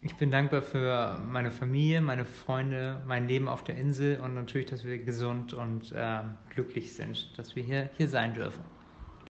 Ich 0.02 0.16
bin 0.16 0.32
dankbar 0.32 0.62
für 0.62 1.20
meine 1.30 1.52
Familie, 1.52 2.00
meine 2.00 2.24
Freunde, 2.24 3.00
mein 3.06 3.28
Leben 3.28 3.46
auf 3.46 3.62
der 3.62 3.76
Insel 3.76 4.18
und 4.18 4.34
natürlich, 4.34 4.66
dass 4.66 4.84
wir 4.84 4.98
gesund 4.98 5.54
und 5.54 5.92
äh, 5.92 6.22
glücklich 6.50 6.94
sind, 6.94 7.30
dass 7.38 7.54
wir 7.54 7.62
hier, 7.62 7.90
hier 7.96 8.08
sein 8.08 8.34
dürfen. 8.34 8.64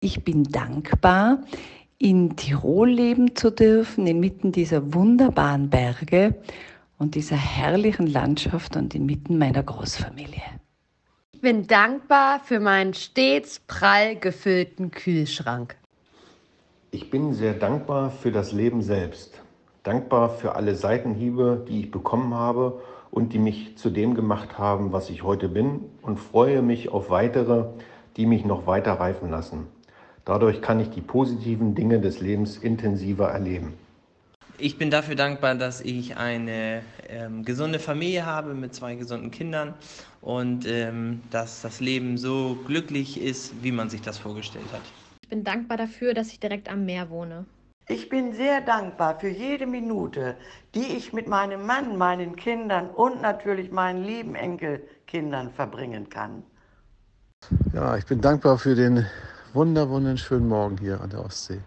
Ich 0.01 0.25
bin 0.25 0.45
dankbar, 0.45 1.45
in 1.99 2.37
Tirol 2.37 2.91
leben 2.91 3.37
zu 3.37 3.51
dürfen, 3.51 4.07
inmitten 4.07 4.53
dieser 4.53 4.95
wunderbaren 4.95 5.71
Berge 5.71 6.35
und 6.99 7.15
dieser 7.15 7.37
herrlichen 7.37 8.07
Landschaft 8.07 8.77
und 8.77 8.95
inmitten 8.95 9.39
meiner 9.39 9.63
Großfamilie. 9.63 10.43
Ich 11.33 11.41
bin 11.41 11.67
dankbar 11.67 12.41
für 12.41 12.61
meinen 12.61 12.95
stets 12.95 13.61
prall 13.61 14.17
gefüllten 14.17 14.91
Kühlschrank. 14.91 15.77
Ich 16.91 17.11
bin 17.11 17.35
sehr 17.35 17.55
dankbar 17.55 18.11
für 18.11 18.33
das 18.33 18.53
Leben 18.53 18.83
selbst 18.83 19.41
dankbar 19.87 20.31
für 20.31 20.57
alle 20.57 20.75
Seitenhiebe, 20.75 21.65
die 21.69 21.81
ich 21.81 21.91
bekommen 21.91 22.35
habe 22.35 22.81
und 23.11 23.33
die 23.33 23.39
mich 23.39 23.77
zu 23.79 23.91
dem 23.91 24.15
gemacht 24.15 24.59
haben, 24.59 24.93
was 24.93 25.11
ich 25.11 25.23
heute 25.23 25.49
bin 25.49 25.85
und 26.03 26.19
freue 26.19 26.63
mich 26.63 26.89
auf 26.89 27.09
weitere, 27.09 27.67
die 28.17 28.27
mich 28.27 28.45
noch 28.45 28.67
weiter 28.67 28.95
reifen 28.95 29.31
lassen. 29.31 29.69
Dadurch 30.27 30.61
kann 30.61 30.81
ich 30.81 30.91
die 30.91 31.01
positiven 31.01 31.77
Dinge 31.77 32.01
des 32.01 32.21
Lebens 32.21 32.59
intensiver 32.59 33.29
erleben. 33.29 33.75
Ich 34.59 34.77
bin 34.77 34.91
dafür 34.91 35.15
dankbar, 35.15 35.55
dass 35.55 35.81
ich 35.81 36.17
eine 36.17 36.83
ähm, 37.09 37.45
gesunde 37.45 37.79
Familie 37.79 38.27
habe 38.27 38.55
mit 38.55 38.75
zwei 38.75 38.97
gesunden 38.97 39.31
Kindern 39.31 39.75
und 40.23 40.67
ähm, 40.67 41.21
dass 41.31 41.63
das 41.63 41.79
Leben 41.79 42.19
so 42.19 42.59
glücklich 42.67 43.23
ist, 43.23 43.63
wie 43.63 43.71
man 43.71 43.89
sich 43.89 44.03
das 44.03 44.19
vorgestellt 44.19 44.67
hat. 44.73 44.81
Ich 45.23 45.29
bin 45.29 45.45
dankbar 45.45 45.77
dafür, 45.77 46.13
dass 46.13 46.29
ich 46.29 46.41
direkt 46.41 46.69
am 46.69 46.85
Meer 46.85 47.09
wohne. 47.09 47.45
Ich 47.89 48.09
bin 48.09 48.33
sehr 48.33 48.63
dankbar 48.63 49.21
für 49.21 49.29
jede 49.29 49.67
Minute, 49.67 50.35
die 50.75 50.97
ich 50.97 51.13
mit 51.13 51.29
meinem 51.29 51.67
Mann, 51.67 51.97
meinen 51.97 52.35
Kindern 52.35 52.91
und 52.91 53.23
natürlich 53.23 53.71
meinen 53.71 54.03
lieben 54.03 54.35
Enkelkindern 54.35 55.53
verbringen 55.53 56.09
kann. 56.09 56.43
Ja, 57.73 57.97
ich 57.97 58.07
bin 58.07 58.21
dankbar 58.21 58.59
für 58.59 58.75
den 58.75 59.07
wunder, 59.57 59.89
wunderschönen 59.89 60.49
Morgen 60.49 60.77
hier 60.77 61.01
an 61.01 61.09
der 61.09 61.25
Ostsee. 61.25 61.63